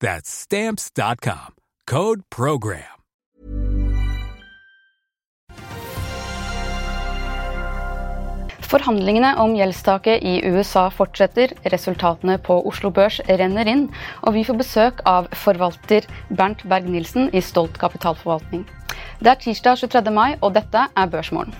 That's 0.00 0.28
stamps.com. 0.28 1.54
Code 1.86 2.22
program. 2.30 2.96
Forhandlingene 8.66 9.36
om 9.38 9.54
gjeldstaket 9.54 10.24
i 10.26 10.40
USA 10.50 10.88
fortsetter, 10.90 11.54
resultatene 11.70 12.34
på 12.42 12.58
Oslo 12.66 12.90
Børs 12.90 13.20
renner 13.28 13.70
inn, 13.70 13.86
og 14.26 14.34
vi 14.34 14.42
får 14.48 14.58
besøk 14.58 15.04
av 15.06 15.30
forvalter 15.38 16.08
Bernt 16.34 16.66
Berg-Nilsen 16.66 17.30
i 17.30 17.44
Stolt 17.44 17.78
kapitalforvaltning. 17.78 18.66
Det 19.22 19.32
er 19.32 19.42
tirsdag 19.46 19.86
23. 19.86 20.10
mai, 20.10 20.34
og 20.42 20.56
dette 20.58 20.88
er 20.90 21.12
Børsmorgen. 21.14 21.54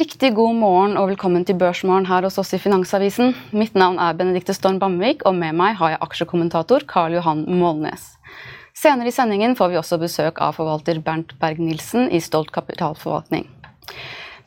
Riktig 0.00 0.34
god 0.36 0.58
morgen 0.60 0.96
og 1.00 1.06
velkommen 1.08 1.44
til 1.48 1.56
Børsmorgen 1.56 2.04
her 2.08 2.26
hos 2.26 2.36
oss 2.40 2.52
i 2.52 2.58
Finansavisen. 2.60 3.30
Mitt 3.56 3.76
navn 3.78 3.96
er 4.02 4.16
Benedikte 4.18 4.52
Storm 4.52 4.76
Bamvik, 4.82 5.22
og 5.24 5.32
med 5.38 5.56
meg 5.56 5.78
har 5.78 5.94
jeg 5.94 6.00
aksjekommentator 6.04 6.84
Karl 6.90 7.16
Johan 7.16 7.46
Målnes. 7.48 8.04
Senere 8.76 9.08
i 9.08 9.14
sendingen 9.14 9.56
får 9.56 9.72
vi 9.72 9.78
også 9.80 9.96
besøk 10.02 10.42
av 10.44 10.58
forvalter 10.58 11.00
Bernt 11.04 11.32
Berg-Nilsen 11.40 12.10
i 12.12 12.20
Stolt 12.20 12.52
kapitalforvaltning. 12.52 13.46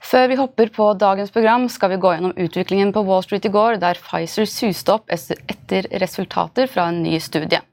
Før 0.06 0.30
vi 0.30 0.38
hopper 0.38 0.70
på 0.76 0.92
dagens 1.02 1.34
program, 1.34 1.66
skal 1.70 1.96
vi 1.96 2.02
gå 2.04 2.14
gjennom 2.14 2.38
utviklingen 2.38 2.94
på 2.94 3.04
Wall 3.10 3.26
Street 3.26 3.50
i 3.50 3.54
går, 3.54 3.82
der 3.82 3.98
Pfizer 3.98 4.46
suste 4.46 5.00
opp 5.00 5.10
etter 5.10 5.90
resultater 6.04 6.70
fra 6.70 6.92
en 6.92 7.02
ny 7.08 7.18
studie. 7.24 7.64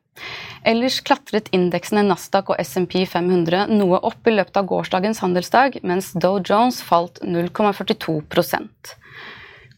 Ellers 0.67 0.99
klatret 1.07 1.47
indeksene 1.55 2.03
Nasdaq 2.09 2.49
og 2.51 2.59
SMP 2.59 3.05
500 3.07 3.69
noe 3.71 4.01
opp 4.09 4.27
i 4.27 4.33
løpet 4.35 4.57
av 4.59 4.67
gårsdagens 4.67 5.21
handelsdag, 5.23 5.79
mens 5.87 6.11
Dow 6.19 6.41
Jones 6.43 6.81
falt 6.83 7.21
0,42% 7.23 8.97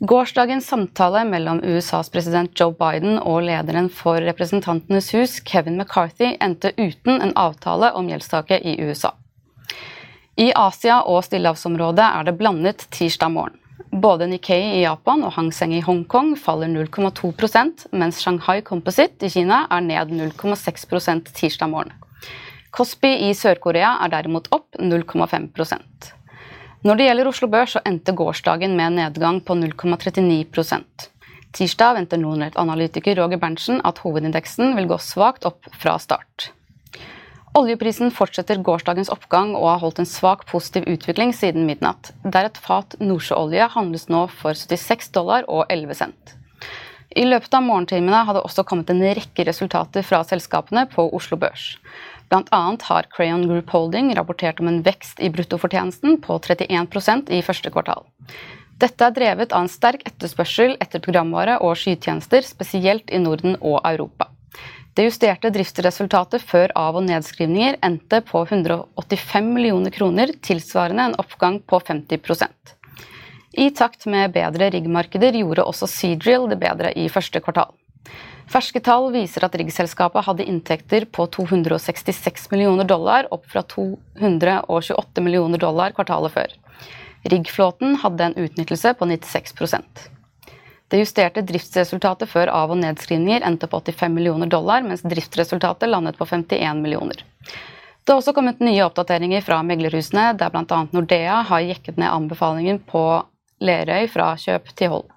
Gårsdagens 0.09 0.69
samtale 0.70 1.25
mellom 1.28 1.61
USAs 1.61 2.09
president 2.14 2.55
Joe 2.56 2.72
Biden 2.72 3.19
og 3.19 3.42
lederen 3.50 3.91
for 3.92 4.22
Representantenes 4.22 5.11
hus, 5.12 5.41
Kevin 5.44 5.77
McCarthy, 5.77 6.36
endte 6.41 6.72
uten 6.78 7.20
en 7.20 7.34
avtale 7.36 7.91
om 7.98 8.09
gjeldstaket 8.09 8.65
i 8.65 8.78
USA. 8.81 9.12
I 10.38 10.53
Asia 10.54 11.03
og 11.03 11.25
stillehavsområdet 11.27 12.06
er 12.06 12.28
det 12.31 12.38
blandet 12.38 12.87
tirsdag 12.94 13.34
morgen. 13.34 13.59
Både 13.98 14.26
Nikkei 14.31 14.76
i 14.76 14.82
Japan 14.84 15.25
og 15.26 15.32
Hang 15.34 15.48
Seng 15.54 15.72
i 15.75 15.81
Hongkong 15.82 16.34
faller 16.38 16.69
0,2% 16.70 17.88
mens 17.98 18.20
Shanghai 18.22 18.60
Composite 18.62 19.26
i 19.26 19.31
Kina 19.32 19.64
er 19.75 19.82
ned 19.82 20.12
0,6 20.14 21.32
tirsdag 21.34 21.70
morgen. 21.72 21.94
Kospi 22.70 23.10
i 23.26 23.32
Sør-Korea 23.34 23.97
er 24.04 24.12
derimot 24.12 24.47
opp 24.54 24.78
0,5 24.78 25.48
Når 26.84 26.94
det 26.94 27.09
gjelder 27.09 27.28
Oslo 27.32 27.48
Børs, 27.48 27.75
så 27.75 27.82
endte 27.84 28.12
gårsdagen 28.12 28.76
med 28.76 28.86
en 28.86 29.00
nedgang 29.03 29.41
på 29.41 29.56
0,39% 29.59 31.09
Tirsdag 31.53 31.94
venter 31.94 32.22
Nordnett-analytiker 32.22 33.16
Roger 33.16 33.41
Berntsen 33.41 33.80
at 33.82 33.98
hovedindeksen 34.04 34.76
vil 34.76 34.86
gå 34.86 34.98
svakt 35.03 35.48
opp 35.48 35.66
fra 35.75 35.98
start. 35.98 36.53
Oljeprisen 37.58 38.12
fortsetter 38.14 38.60
gårsdagens 38.62 39.08
oppgang 39.10 39.54
og 39.58 39.66
har 39.66 39.80
holdt 39.82 39.98
en 40.02 40.06
svak 40.06 40.44
positiv 40.46 40.84
utvikling 40.86 41.32
siden 41.34 41.64
midnatt, 41.66 42.12
der 42.22 42.46
et 42.46 42.60
fat 42.62 42.94
nordsjøolje 43.02 43.66
handles 43.72 44.06
nå 44.12 44.26
for 44.30 44.54
76 44.54 45.10
dollar 45.16 45.48
og 45.50 45.64
11 45.72 45.98
cent. 45.98 46.34
I 47.18 47.24
løpet 47.26 47.56
av 47.56 47.64
morgentimene 47.66 48.20
har 48.28 48.36
det 48.36 48.44
også 48.47 48.62
kommet 48.68 48.92
en 48.92 49.02
rekke 49.02 49.47
resultater 49.48 50.06
fra 50.06 50.20
selskapene 50.28 50.84
på 50.92 51.08
Oslo 51.18 51.41
Børs. 51.41 51.72
Blant 52.30 52.52
annet 52.54 52.84
har 52.86 53.08
Crayon 53.10 53.47
Group 53.48 53.74
Holding 53.74 54.12
rapportert 54.14 54.60
om 54.62 54.70
en 54.70 54.82
vekst 54.86 55.18
i 55.18 55.32
bruttofortjenesten 55.32 56.20
på 56.22 56.38
31% 56.38 57.32
i 57.34 57.42
første 57.42 57.74
kvartal. 57.74 58.06
Dette 58.78 59.02
er 59.02 59.16
drevet 59.16 59.50
av 59.50 59.64
en 59.64 59.72
sterk 59.72 60.04
etterspørsel 60.06 60.76
etter 60.78 61.02
programvare 61.02 61.58
og 61.64 61.74
skytjenester, 61.80 62.44
spesielt 62.47 63.10
i 63.10 63.18
Norden 63.18 63.58
og 63.58 63.80
Europa. 63.82 64.30
Det 64.97 65.06
justerte 65.06 65.50
driftsresultatet 65.54 66.43
før 66.43 66.72
av- 66.78 66.97
og 66.99 67.04
nedskrivninger 67.06 67.78
endte 67.87 68.21
på 68.26 68.43
185 68.44 69.53
millioner 69.54 69.94
kroner, 69.94 70.32
tilsvarende 70.43 71.10
en 71.10 71.19
oppgang 71.22 71.60
på 71.60 71.81
50% 71.81 72.75
I 73.53 73.71
takt 73.71 74.06
med 74.06 74.32
bedre 74.34 74.71
riggmarkeder 74.75 75.38
gjorde 75.38 75.66
også 75.66 75.87
Seadrill 75.91 76.48
det 76.50 76.59
bedre 76.62 76.93
i 76.98 77.09
første 77.09 77.41
kvartal. 77.41 77.75
Ferske 78.48 78.81
tall 78.81 79.10
viser 79.12 79.44
at 79.44 79.56
riggselskapet 79.60 80.25
hadde 80.25 80.47
inntekter 80.48 81.04
på 81.04 81.27
266 81.37 82.48
millioner 82.54 82.88
dollar, 82.88 83.28
opp 83.31 83.44
fra 83.50 83.62
228 83.62 85.25
millioner 85.25 85.60
dollar 85.60 85.93
kvartalet 85.93 86.32
før. 86.32 86.54
Riggflåten 87.28 87.98
hadde 88.00 88.25
en 88.25 88.38
utnyttelse 88.41 88.94
på 88.97 89.10
96 89.10 89.53
det 90.88 91.03
justerte 91.03 91.44
driftsresultatet 91.44 92.31
før 92.31 92.50
av- 92.53 92.72
og 92.72 92.81
nedskrivninger 92.81 93.44
endte 93.44 93.69
på 93.69 93.81
85 93.81 94.15
millioner 94.15 94.49
dollar, 94.49 94.82
mens 94.82 95.04
driftsresultatet 95.04 95.88
landet 95.88 96.16
på 96.16 96.26
51 96.26 96.81
millioner. 96.82 97.25
Det 98.04 98.15
har 98.15 98.22
også 98.22 98.32
kommet 98.32 98.62
nye 98.65 98.87
oppdateringer 98.87 99.44
fra 99.44 99.60
meglerhusene, 99.62 100.31
der 100.41 100.48
bl.a. 100.48 100.78
Nordea 100.97 101.43
har 101.50 101.66
jekket 101.66 102.00
ned 102.00 102.09
anbefalingen 102.09 102.81
på 102.81 103.03
Lerøy 103.60 104.09
fra 104.09 104.31
kjøp 104.41 104.72
til 104.78 104.94
hold. 104.94 105.09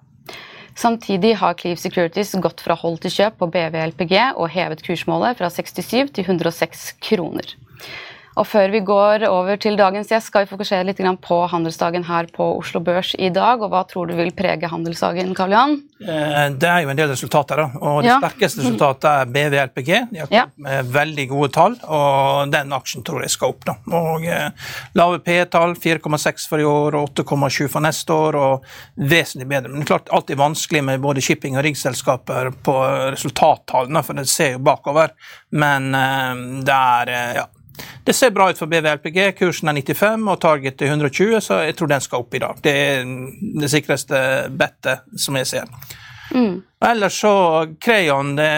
Samtidig 0.76 1.34
har 1.40 1.56
Cleve 1.56 1.80
Securities 1.80 2.34
gått 2.44 2.60
fra 2.64 2.76
hold 2.76 2.98
til 3.00 3.12
kjøp 3.12 3.38
på 3.40 3.48
BVLPG 3.54 4.14
og 4.36 4.48
hevet 4.52 4.84
kursmålet 4.84 5.40
fra 5.40 5.48
67 5.52 6.12
til 6.16 6.24
106 6.24 6.84
kroner. 7.00 7.54
Og 8.40 8.46
før 8.48 8.72
vi 8.72 8.80
går 8.86 9.26
over 9.28 9.58
til 9.60 9.76
dagens 9.76 10.08
gjest, 10.08 10.30
skal 10.30 10.46
vi 10.46 10.52
fokusere 10.52 10.86
litt 10.88 11.00
på 11.22 11.38
handelsdagen 11.52 12.06
her 12.08 12.28
på 12.32 12.46
Oslo 12.56 12.80
Børs 12.80 13.12
i 13.18 13.28
dag. 13.28 13.60
Og 13.60 13.72
hva 13.72 13.82
tror 13.88 14.08
du 14.08 14.14
vil 14.16 14.32
prege 14.36 14.70
handelsdagen, 14.70 15.34
Karl 15.36 15.52
Johan? 15.52 15.76
Eh, 16.00 16.48
det 16.56 16.68
er 16.68 16.82
jo 16.84 16.92
en 16.92 16.98
del 16.98 17.12
resultater, 17.12 17.60
da. 17.60 17.68
Og 17.82 18.00
det 18.02 18.10
ja. 18.10 18.18
sterkeste 18.22 18.62
resultatet 18.62 19.08
er 19.10 19.32
BVLPG. 19.36 19.92
De 20.12 20.22
har 20.22 20.32
ja. 20.32 20.46
med 20.56 20.90
veldig 20.94 21.28
gode 21.34 21.50
tall, 21.54 21.76
og 21.84 22.52
den 22.54 22.72
aksjen 22.72 23.04
tror 23.06 23.24
jeg 23.24 23.34
skal 23.34 23.52
opp. 23.52 23.66
da. 23.68 23.76
Og 24.00 24.26
eh, 24.26 24.72
Lave 24.98 25.20
P-tall, 25.26 25.76
4,6 25.76 26.48
for 26.48 26.62
i 26.62 26.68
år 26.68 26.98
og 27.02 27.12
8,7 27.12 27.68
for 27.68 27.84
neste 27.84 28.16
år, 28.16 28.40
og 28.40 28.68
vesentlig 28.96 29.50
bedre. 29.52 29.68
Men 29.68 29.82
det 29.82 29.88
er 29.90 29.92
klart 29.94 30.12
alltid 30.12 30.40
vanskelig 30.40 30.86
med 30.88 31.04
både 31.04 31.24
shipping- 31.24 31.58
og 31.58 31.66
riggselskaper 31.68 32.54
på 32.64 32.78
resultattallene, 33.12 34.04
for 34.06 34.16
det 34.16 34.30
ser 34.32 34.56
jo 34.56 34.64
bakover. 34.64 35.12
Men 35.52 35.92
eh, 35.98 36.46
det 36.64 36.78
er 36.78 37.18
ja, 37.42 37.50
det 38.04 38.14
ser 38.16 38.30
bra 38.34 38.50
ut 38.50 38.58
for 38.58 38.70
BVLPG. 38.70 39.32
Kursen 39.38 39.70
er 39.70 39.78
95 39.78 40.28
og 40.28 40.40
target 40.40 40.82
er 40.82 40.92
120, 40.92 41.40
så 41.40 41.62
jeg 41.66 41.76
tror 41.78 41.92
den 41.92 42.04
skal 42.04 42.24
opp 42.24 42.34
i 42.34 42.42
dag. 42.42 42.60
Det 42.64 42.72
er 42.72 43.04
det 43.62 43.70
sikreste 43.70 44.22
bettet 44.58 45.06
som 45.16 45.38
jeg 45.40 45.50
ser. 45.54 45.70
Mm. 46.34 46.62
Ellers 46.82 47.20
så 47.20 47.66
Crayon 47.80 48.36
det, 48.36 48.48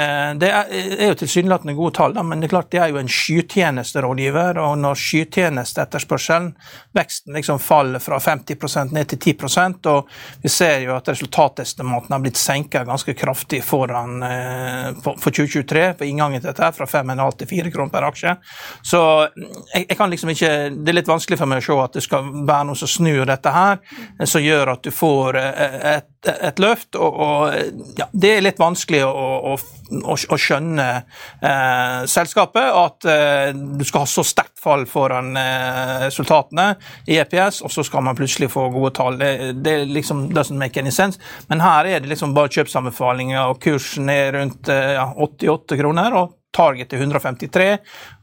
det 0.41 0.51
er, 0.51 1.09
jo 1.09 1.17
tilsynelatende 1.21 1.75
gode 1.77 1.95
tall, 1.99 2.17
men 2.25 2.41
det 2.41 2.49
er 2.49 2.55
klart 2.55 2.71
det 2.73 2.81
er 2.81 2.93
jo 2.93 3.01
en 3.01 3.11
skytjenesterådgiver. 3.11 4.61
Og 4.63 4.79
når 4.81 5.01
skytjenesteetterspørselen, 5.01 6.53
veksten 6.97 7.37
liksom 7.37 7.61
faller 7.61 8.01
fra 8.01 8.19
50% 8.23 8.95
ned 8.97 9.11
til 9.13 9.35
10% 9.35 9.91
og 9.91 10.09
vi 10.43 10.53
ser 10.53 10.87
jo 10.87 10.95
at 10.97 11.09
resultatestimatene 11.13 12.17
har 12.17 12.25
blitt 12.25 12.41
senket 12.41 12.89
ganske 12.89 13.15
kraftig 13.19 13.61
foran 13.65 14.23
eh, 14.25 14.89
for, 15.05 15.21
for 15.21 15.35
2023 15.35 15.85
for 15.99 16.09
inngangen 16.09 16.41
til 16.41 16.51
dette, 16.51 16.71
fra 16.79 16.89
5,5 16.89 17.39
til 17.43 17.53
4 17.53 17.75
kroner 17.75 17.93
per 17.93 18.09
aksje. 18.09 18.37
Så 18.83 19.03
jeg, 19.27 19.85
jeg, 19.85 19.99
kan 19.99 20.11
liksom 20.13 20.33
ikke 20.33 20.53
Det 20.75 20.93
er 20.93 20.97
litt 20.99 21.11
vanskelig 21.11 21.39
for 21.41 21.51
meg 21.51 21.63
å 21.63 21.67
se 21.67 21.79
at 21.85 21.99
det 21.99 22.05
skal 22.05 22.33
være 22.45 22.71
noe 22.71 22.79
som 22.79 22.91
snur 22.91 23.25
dette 23.29 23.53
her, 23.53 23.81
som 24.25 24.45
gjør 24.45 24.75
at 24.77 24.85
du 24.85 24.93
får 24.95 25.41
eh, 25.41 25.79
et 25.95 26.11
et 26.25 26.61
løft, 26.63 26.97
og, 26.97 27.19
og 27.21 27.99
ja, 27.99 28.07
det 28.15 28.31
er 28.31 28.45
litt 28.45 28.61
vanskelig 28.63 29.01
å, 29.07 29.55
å, 29.55 30.15
å 30.15 30.39
skjønne 30.39 30.87
eh, 30.95 32.05
selskapet. 32.11 32.69
At 32.79 33.09
eh, 33.11 33.49
du 33.55 33.83
skal 33.87 34.05
ha 34.05 34.11
så 34.11 34.23
sterkt 34.27 34.61
fall 34.63 34.87
foran 34.91 35.35
eh, 35.39 36.07
resultatene 36.07 36.69
i 37.11 37.19
EPS, 37.23 37.63
og 37.67 37.75
så 37.75 37.85
skal 37.87 38.07
man 38.07 38.19
plutselig 38.19 38.53
få 38.55 38.69
gode 38.75 38.95
tall. 38.97 39.19
Det, 39.21 39.53
det 39.67 39.81
liksom 39.91 40.29
doesn't 40.35 40.61
make 40.61 40.81
any 40.81 40.95
sense. 40.95 41.19
Men 41.51 41.65
her 41.65 41.91
er 41.91 42.05
det 42.05 42.13
liksom 42.13 42.37
bare 42.37 42.53
kjøpsanbefalinger, 42.55 43.51
og 43.51 43.61
kursen 43.65 44.11
er 44.15 44.33
rundt 44.39 44.71
eh, 44.71 44.95
ja, 44.99 45.11
88 45.27 45.83
kroner. 45.83 46.21
og 46.23 46.41
Target 46.55 46.93
til 46.93 47.03
153, 47.03 47.69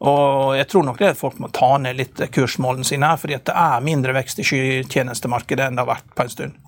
og 0.08 0.56
jeg 0.58 0.68
tror 0.72 0.88
nok 0.88 1.00
det 1.02 1.14
at 1.14 1.20
folk 1.20 1.40
må 1.44 1.52
ta 1.54 1.74
ned 1.84 2.00
litt 2.00 2.24
kursmålene 2.32 2.88
sine 2.88 3.12
her, 3.12 3.20
fordi 3.22 3.40
det 3.52 3.56
er 3.64 3.86
mindre 3.86 4.16
vekst 4.16 4.40
i 4.40 4.48
skytjenestemarkedet 4.48 5.68
enn 5.68 5.80
det 5.80 5.86
har 5.86 5.94
vært 5.96 6.14
på 6.16 6.26
en 6.26 6.36
stund. 6.36 6.60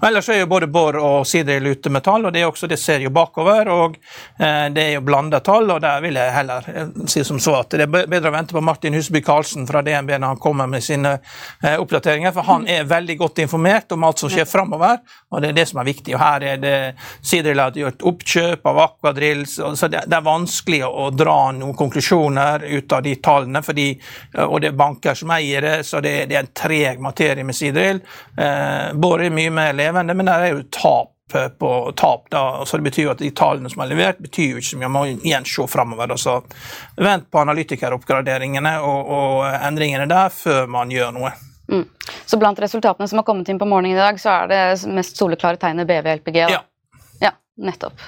Og 0.00 0.08
ellers 0.08 0.28
er 0.28 0.40
jo 0.40 0.48
både 0.50 0.68
Borr 0.72 0.98
og 1.00 1.26
Sidril 1.28 1.66
ute 1.70 1.92
med 1.92 2.04
tall, 2.04 2.26
og 2.26 2.34
det, 2.34 2.42
er 2.42 2.50
også, 2.50 2.68
det 2.70 2.78
ser 2.80 3.04
jo 3.04 3.12
bakover. 3.14 3.68
og 3.68 3.96
eh, 4.38 4.66
Det 4.74 4.84
er 4.84 4.92
jo 4.96 5.04
blanda 5.06 5.40
tall, 5.44 5.70
og 5.70 5.80
der 5.84 6.00
vil 6.04 6.18
jeg 6.18 6.34
heller 6.34 6.68
eh, 6.72 6.92
si 7.10 7.24
som 7.26 7.40
så 7.40 7.58
at 7.60 7.76
det 7.76 7.86
er 7.86 8.08
bedre 8.10 8.32
å 8.32 8.34
vente 8.34 8.56
på 8.56 8.64
Martin 8.64 8.96
Husby 8.96 9.22
Karlsen 9.24 9.68
fra 9.68 9.82
DNB 9.86 10.16
når 10.16 10.34
han 10.34 10.42
kommer 10.42 10.70
med 10.70 10.84
sine 10.84 11.16
eh, 11.62 11.76
oppdateringer, 11.76 12.34
for 12.36 12.48
han 12.48 12.66
er 12.70 12.88
veldig 12.90 13.18
godt 13.20 13.42
informert 13.44 13.92
om 13.94 14.06
alt 14.08 14.22
som 14.22 14.32
skjer 14.32 14.48
framover, 14.48 15.00
og 15.30 15.42
det 15.42 15.52
er 15.52 15.60
det 15.60 15.68
som 15.70 15.82
er 15.82 15.90
viktig. 15.90 16.16
og 16.16 16.24
Her 16.24 16.48
er 16.54 16.62
det 16.62 16.76
Sidril 17.20 17.62
har 17.62 17.76
gjort 17.76 18.06
oppkjøp 18.10 18.66
av 18.66 18.82
Aquadrill, 18.86 19.46
så 19.46 19.90
det 19.90 20.04
er 20.06 20.26
vanskelig 20.26 20.82
å 20.86 21.09
dra 21.10 21.50
noen 21.56 21.76
konklusjoner 21.76 22.64
ut 22.66 22.92
av 22.92 23.04
de 23.06 23.14
tallene, 23.22 23.62
fordi, 23.62 23.88
eh, 24.34 24.44
og 24.44 24.60
det 24.60 24.72
er 24.72 24.80
banker 24.80 25.18
som 25.18 25.32
eier 25.36 25.64
det, 25.66 25.76
så 25.86 26.02
det, 26.04 26.14
det 26.30 26.38
er 26.38 26.44
en 26.44 26.52
treg 26.56 27.00
materie 27.02 27.46
med 27.46 27.56
sidrill. 27.56 28.02
Eh, 28.36 28.92
Bård 28.94 29.24
er 29.24 29.34
mye 29.34 29.54
mer 29.54 29.72
levende, 29.76 30.16
men 30.16 30.30
der 30.30 30.46
er 30.48 30.54
jo 30.54 30.68
tap 30.70 31.16
på 31.58 31.92
tap. 31.96 32.30
da, 32.30 32.64
så 32.66 32.76
Det 32.76 32.82
betyr 32.82 33.02
jo 33.02 33.10
at 33.10 33.18
de 33.18 33.30
tallene 33.30 33.70
som 33.70 33.82
er 33.82 33.90
levert, 33.92 34.18
betyr 34.18 34.50
jo 34.50 34.56
ikke 34.60 34.70
så 34.70 34.78
mye. 34.78 34.88
Man 34.88 34.98
må 34.98 35.20
igjen 35.24 35.46
se 35.46 35.66
framover. 35.66 36.16
Så 36.18 36.40
vent 36.96 37.30
på 37.30 37.38
analytikeroppgraderingene 37.38 38.74
og, 38.80 39.12
og, 39.14 39.44
endringene 39.54 40.08
der 40.10 40.28
før 40.34 40.66
man 40.66 40.90
gjør 40.90 41.14
noe. 41.14 41.32
Mm. 41.70 41.86
Så 42.26 42.38
blant 42.38 42.58
resultatene 42.58 43.08
som 43.08 43.22
har 43.22 43.28
kommet 43.28 43.48
inn 43.48 43.58
på 43.58 43.68
morgenen 43.68 43.94
i 43.94 44.00
dag, 44.00 44.18
så 44.20 44.40
er 44.40 44.50
det 44.50 44.62
mest 44.90 45.20
soleklare 45.20 45.60
tegnet 45.60 45.86
BV 45.86 46.16
LPG? 46.16 46.40
Da? 46.40 46.50
Ja. 46.58 46.64
ja, 47.20 47.36
nettopp. 47.62 48.02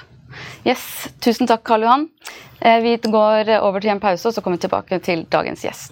Yes, 0.65 1.09
Tusen 1.23 1.49
takk, 1.49 1.63
Karl 1.67 1.87
Johan. 1.87 2.07
Eh, 2.61 2.79
vi 2.83 2.97
går 2.97 3.51
over 3.59 3.79
til 3.79 3.91
en 3.95 3.99
pause, 4.03 4.27
og 4.27 4.33
så 4.33 4.41
kommer 4.41 4.57
vi 4.57 4.67
tilbake 4.67 4.99
til 5.03 5.25
dagens 5.31 5.65
gjest. 5.65 5.91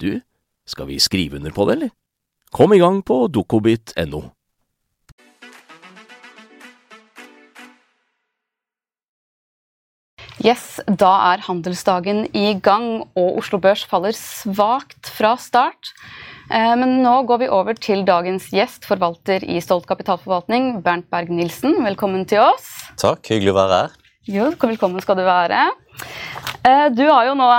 du, 0.00 0.18
skal 0.68 0.88
vi 0.90 0.98
skrive 1.02 1.38
under 1.38 1.54
på 1.54 1.68
det, 1.68 1.78
eller? 1.78 1.94
Kom 2.54 2.72
i 2.72 2.80
gang 2.80 3.02
på 3.04 3.26
dokobit.no. 3.28 4.24
Yes, 10.38 10.78
da 10.86 11.10
er 11.32 11.42
handelsdagen 11.42 12.28
i 12.30 12.52
gang, 12.62 13.02
og 13.18 13.40
Oslo 13.40 13.58
Børs 13.58 13.82
faller 13.90 14.14
svakt 14.14 15.10
fra 15.10 15.32
start. 15.40 15.90
Eh, 16.48 16.74
men 16.78 17.00
nå 17.02 17.16
går 17.26 17.42
vi 17.42 17.48
over 17.52 17.74
til 17.74 18.04
dagens 18.06 18.46
gjest, 18.54 18.86
forvalter 18.86 19.42
i 19.42 19.58
Stolt 19.60 19.88
kapitalforvaltning, 19.90 20.78
Bernt 20.84 21.08
Berg-Nilsen. 21.10 21.80
Velkommen 21.82 22.22
til 22.30 22.44
oss. 22.46 22.70
Takk, 23.02 23.26
hyggelig 23.34 23.52
å 23.52 23.58
være 23.58 23.80
her. 23.82 23.98
Jo, 24.28 24.46
velkommen 24.62 25.02
skal 25.02 25.18
du 25.18 25.26
være. 25.26 25.66
Eh, 26.62 26.86
du 26.94 27.04
har 27.10 27.26
jo 27.28 27.34
nå 27.36 27.50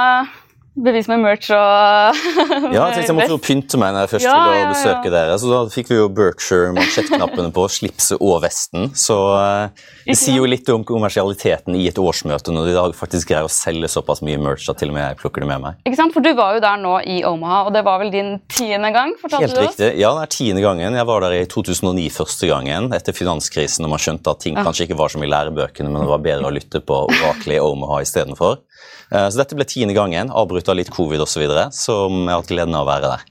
bevis 0.84 1.10
med 1.12 1.22
merch 1.24 1.50
og 1.56 2.18
Ja, 2.76 2.88
jeg 2.90 3.00
tenkte 3.00 3.08
jeg 3.08 3.18
måtte 3.18 3.36
jo 3.36 3.40
pynte 3.42 3.80
meg 3.82 3.94
når 3.94 4.06
jeg 4.06 4.12
først 4.14 4.28
ja, 4.28 4.36
ville 4.40 4.60
ja, 4.60 4.70
besøke 4.72 5.10
ja. 5.10 5.14
dere. 5.16 5.38
Så 5.42 5.52
da 5.52 5.60
fikk 5.74 5.92
vi 5.92 5.98
jo 6.00 6.08
Berkshire-mansjettknappene 6.20 7.52
på, 7.56 7.66
slipset 7.70 8.22
og 8.24 8.42
vesten. 8.44 8.90
Så 8.98 9.18
uh, 9.36 9.70
det 10.06 10.18
sier 10.20 10.40
jo 10.40 10.48
litt 10.50 10.70
om 10.74 10.86
kommersialiteten 10.88 11.78
i 11.78 11.86
et 11.90 12.00
årsmøte 12.02 12.54
når 12.56 12.70
de 12.70 12.76
da 12.78 12.86
faktisk 12.96 13.32
greier 13.32 13.48
å 13.48 13.52
selge 13.52 13.92
såpass 13.92 14.24
mye 14.26 14.40
merch 14.42 14.70
at 14.72 14.80
til 14.82 14.94
og 14.94 14.98
med 14.98 15.06
jeg 15.06 15.20
plukker 15.22 15.46
det 15.46 15.50
med 15.52 15.64
meg. 15.66 15.82
Ikke 15.88 16.00
sant, 16.00 16.16
For 16.16 16.26
du 16.26 16.32
var 16.38 16.58
jo 16.58 16.64
der 16.64 16.80
nå 16.82 16.96
i 17.04 17.20
Omaha, 17.28 17.62
og 17.68 17.76
det 17.76 17.84
var 17.88 18.02
vel 18.04 18.14
din 18.14 18.36
tiende 18.52 18.94
gang? 18.96 19.16
Helt 19.20 19.34
du 19.34 19.38
oss? 19.38 19.44
Helt 19.44 19.62
riktig. 19.66 19.92
Ja, 20.02 20.14
det 20.18 20.26
er 20.26 20.34
tiende 20.36 20.64
gangen. 20.66 20.98
Jeg 21.00 21.10
var 21.10 21.26
der 21.26 21.38
i 21.38 21.44
2009 21.50 22.08
første 22.16 22.50
gangen, 22.50 22.92
etter 22.96 23.16
finanskrisen, 23.16 23.86
når 23.86 23.94
man 23.96 24.04
skjønte 24.04 24.34
at 24.34 24.44
ting 24.46 24.58
kanskje 24.60 24.88
ikke 24.88 25.00
var 25.00 25.14
som 25.14 25.24
i 25.26 25.30
lærebøkene, 25.30 25.92
men 25.92 26.06
det 26.06 26.12
var 26.12 26.26
bedre 26.26 26.50
å 26.50 26.56
lytte 26.56 26.84
på 26.84 27.04
oraklet 27.10 27.58
i 27.58 27.64
Omaha 27.64 28.02
istedenfor. 28.06 28.60
Uh, 29.10 29.28
så 29.28 29.42
dette 29.42 29.58
ble 29.58 29.68
tiende 29.70 29.98
gangen. 29.98 30.32
avbrutt 30.32 30.70
av 30.70 30.80
litt 30.80 30.94
covid 30.94 31.26
osv., 31.26 31.36
så, 31.36 31.44
videre, 31.44 31.68
så 31.76 32.00
jeg 32.08 32.32
har 32.32 32.42
hatt 32.42 32.54
gleden 32.54 32.78
av 32.78 32.88
å 32.88 32.92
være 32.92 33.14
der. 33.16 33.28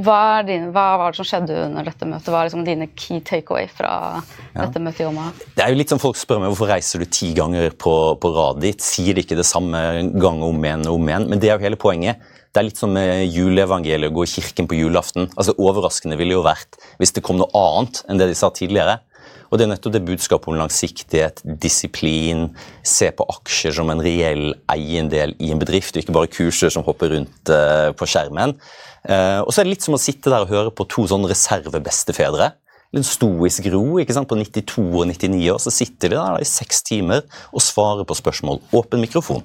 Hva, 0.00 0.40
din, 0.46 0.68
hva, 0.70 0.84
var 1.00 1.12
det 1.12 1.18
som 1.18 1.26
skjedde 1.26 1.56
under 1.66 1.84
dette 1.84 2.06
møtet? 2.08 2.28
Hva 2.30 2.40
er 2.40 2.48
liksom 2.48 2.62
dine 2.64 2.86
key 2.94 3.18
takeaway 3.26 3.66
fra 3.68 3.90
ja. 4.22 4.62
dette 4.62 4.80
møtet 4.80 5.02
i 5.02 5.08
Omaha? 5.08 5.32
Det 5.56 5.64
er 5.64 5.74
jo 5.74 5.80
litt 5.80 5.92
som 5.92 6.00
Folk 6.00 6.18
spør 6.20 6.40
meg 6.40 6.52
hvorfor 6.52 6.70
reiser 6.70 7.02
du 7.02 7.08
ti 7.10 7.32
ganger 7.36 7.74
på, 7.74 7.94
på 8.22 8.30
rad 8.36 8.62
dit. 8.62 8.80
Sier 8.80 9.18
de 9.18 9.24
ikke 9.24 9.38
det 9.38 9.48
samme 9.48 9.80
gang 10.22 10.44
om 10.46 10.62
igjen 10.64 10.86
og 10.86 11.00
om 11.00 11.10
igjen? 11.10 11.26
Men 11.32 11.42
det 11.42 11.50
er 11.50 11.58
jo 11.58 11.66
hele 11.66 11.80
poenget. 11.80 12.22
Det 12.50 12.62
er 12.62 12.66
litt 12.66 12.80
som 12.80 12.94
juleevangeliet, 12.94 14.10
å 14.10 14.14
gå 14.14 14.26
i 14.26 14.30
kirken 14.30 14.70
på 14.70 14.78
julaften. 14.78 15.28
Altså 15.36 15.54
Overraskende 15.58 16.18
ville 16.18 16.38
jo 16.38 16.46
vært 16.46 16.78
hvis 17.02 17.14
det 17.18 17.22
kom 17.26 17.38
noe 17.38 17.50
annet 17.58 18.00
enn 18.06 18.22
det 18.22 18.30
de 18.30 18.38
sa 18.38 18.50
tidligere. 18.54 19.00
Og 19.50 19.58
Det 19.58 19.66
er 19.66 19.70
nettopp 19.72 19.94
det 19.96 20.06
budskapet 20.06 20.52
om 20.52 20.58
langsiktighet, 20.60 21.42
disiplin, 21.42 22.46
se 22.86 23.10
på 23.10 23.26
aksjer 23.34 23.74
som 23.74 23.90
en 23.90 24.02
reell 24.02 24.54
eiendel 24.70 25.34
i 25.42 25.50
en 25.50 25.58
bedrift, 25.58 25.96
og 25.96 26.04
ikke 26.04 26.14
bare 26.14 26.30
kurser 26.30 26.70
som 26.70 26.86
hopper 26.86 27.10
rundt 27.16 27.50
uh, 27.50 27.90
på 27.98 28.06
skjermen. 28.06 28.54
Uh, 29.02 29.42
og 29.42 29.50
så 29.50 29.60
er 29.60 29.66
det 29.66 29.74
litt 29.74 29.86
som 29.86 29.98
å 29.98 30.02
sitte 30.02 30.30
der 30.30 30.46
og 30.46 30.52
høre 30.54 30.70
på 30.70 30.86
to 30.86 31.08
sånne 31.10 31.30
reservebestefedre. 31.32 32.52
en 32.94 33.06
stoisk 33.06 33.66
ro 33.70 33.98
ikke 34.02 34.14
sant? 34.14 34.28
på 34.28 34.38
92 34.38 34.82
og 34.82 35.06
99 35.10 35.50
år. 35.50 35.58
Så 35.58 35.74
sitter 35.74 36.10
de 36.10 36.18
der 36.18 36.42
i 36.42 36.46
seks 36.46 36.82
timer 36.86 37.22
og 37.50 37.62
svarer 37.62 38.06
på 38.06 38.18
spørsmål. 38.18 38.62
Åpen 38.72 39.02
mikrofon. 39.02 39.42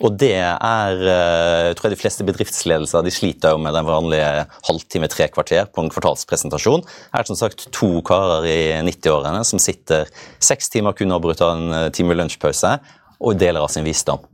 Og 0.00 0.16
det 0.20 0.32
er 0.40 1.02
eh, 1.04 1.66
jeg 1.68 1.76
tror 1.76 1.88
jeg 1.88 1.94
de 1.94 2.00
fleste 2.00 2.26
bedriftsledelser 2.26 3.04
de 3.04 3.12
sliter 3.12 3.54
jo 3.54 3.60
med 3.60 3.76
den 3.76 3.88
vanlige 3.88 4.46
halvtime, 4.68 5.10
tre 5.12 5.28
kvarter 5.32 5.68
på 5.68 5.84
en 5.84 5.92
kvartalspresentasjon. 5.92 6.84
Her 7.12 7.24
er 7.24 7.28
som 7.28 7.38
sagt 7.38 7.68
to 7.76 7.92
karer 8.06 8.48
i 8.48 8.60
90-årene 8.86 9.44
som 9.46 9.60
sitter 9.60 10.08
seks 10.40 10.72
timer 10.72 10.96
kun 10.96 11.12
avbrutt 11.16 11.44
av 11.44 11.56
en 11.56 11.76
eh, 11.76 11.88
time 11.96 12.16
lunsjpause 12.16 12.78
og 13.20 13.40
deler 13.40 13.60
av 13.60 13.72
sin 13.72 13.84
visdom. 13.84 14.24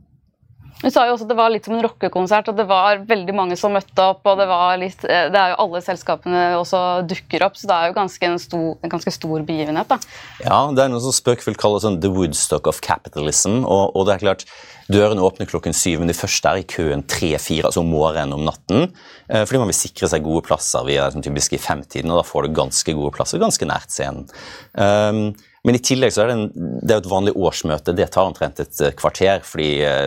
Du 0.77 0.91
sa 0.93 1.07
jo 1.07 1.15
også 1.15 1.25
at 1.25 1.31
Det 1.31 1.37
var 1.39 1.49
litt 1.49 1.65
som 1.65 1.73
en 1.73 1.83
rockekonsert, 1.85 2.51
og 2.51 2.57
det 2.59 2.67
var 2.69 3.01
veldig 3.09 3.33
mange 3.35 3.57
som 3.57 3.73
møtte 3.73 4.03
opp. 4.03 4.21
og 4.29 4.37
Det, 4.37 4.47
litt, 4.83 5.03
eh, 5.09 5.27
det 5.33 5.39
er 5.41 5.53
jo 5.53 5.59
alle 5.65 5.81
selskapene 5.81 6.43
også 6.59 6.81
dukker 7.09 7.45
opp, 7.47 7.57
så 7.57 7.69
det 7.69 7.77
er 7.77 7.89
jo 7.89 7.97
ganske 7.97 8.29
en, 8.29 8.39
stor, 8.39 8.67
en 8.83 8.93
ganske 8.93 9.13
stor 9.13 9.45
begivenhet. 9.47 9.89
da. 9.89 9.97
Ja, 10.43 10.61
det 10.71 10.83
er 10.83 10.93
noe 10.93 11.01
som 11.01 11.15
spøkefullt 11.15 11.57
kalles 11.57 11.85
sånn 11.87 12.01
the 12.01 12.11
Woodstock 12.13 12.67
of 12.69 12.81
capitalism. 12.85 13.63
og, 13.65 13.95
og 13.95 14.07
det 14.07 14.17
er 14.17 14.25
klart, 14.27 14.45
Dørene 14.87 15.19
åpner 15.19 15.49
klokken 15.49 15.75
syv, 15.75 15.99
men 15.99 16.07
de 16.07 16.15
første 16.15 16.47
er 16.47 16.61
i 16.61 16.67
køen 16.67 17.01
tre-fire, 17.03 17.67
altså 17.67 17.81
om 17.81 17.89
morgenen 17.91 18.37
om 18.37 18.45
natten. 18.47 18.93
Eh, 19.27 19.43
fordi 19.43 19.59
man 19.59 19.71
vil 19.73 19.81
sikre 19.81 20.07
seg 20.07 20.23
gode 20.23 20.45
plasser. 20.47 20.85
Vi 20.87 20.95
er 20.95 21.11
sånn 21.11 21.25
typisk 21.25 21.57
i 21.57 21.59
femtiden, 21.59 22.13
og 22.13 22.21
da 22.21 22.27
får 22.27 22.47
du 22.47 22.55
ganske 22.61 22.95
gode 22.95 23.11
plasser 23.17 23.41
ganske 23.41 23.67
nært 23.67 23.91
scenen. 23.91 24.29
Um, 24.79 25.33
men 25.67 25.75
i 25.75 25.81
tillegg 25.83 26.13
så 26.15 26.23
er 26.23 26.29
det, 26.31 26.35
en, 26.37 26.69
det 26.87 26.93
er 26.95 27.01
et 27.01 27.09
vanlig 27.11 27.33
årsmøte. 27.35 27.91
Det 27.95 28.05
tar 28.13 28.29
omtrent 28.29 28.61
et 28.63 28.81
eh, 28.85 28.93
kvarter, 28.95 29.41
fordi 29.43 29.65
eh, 29.83 30.05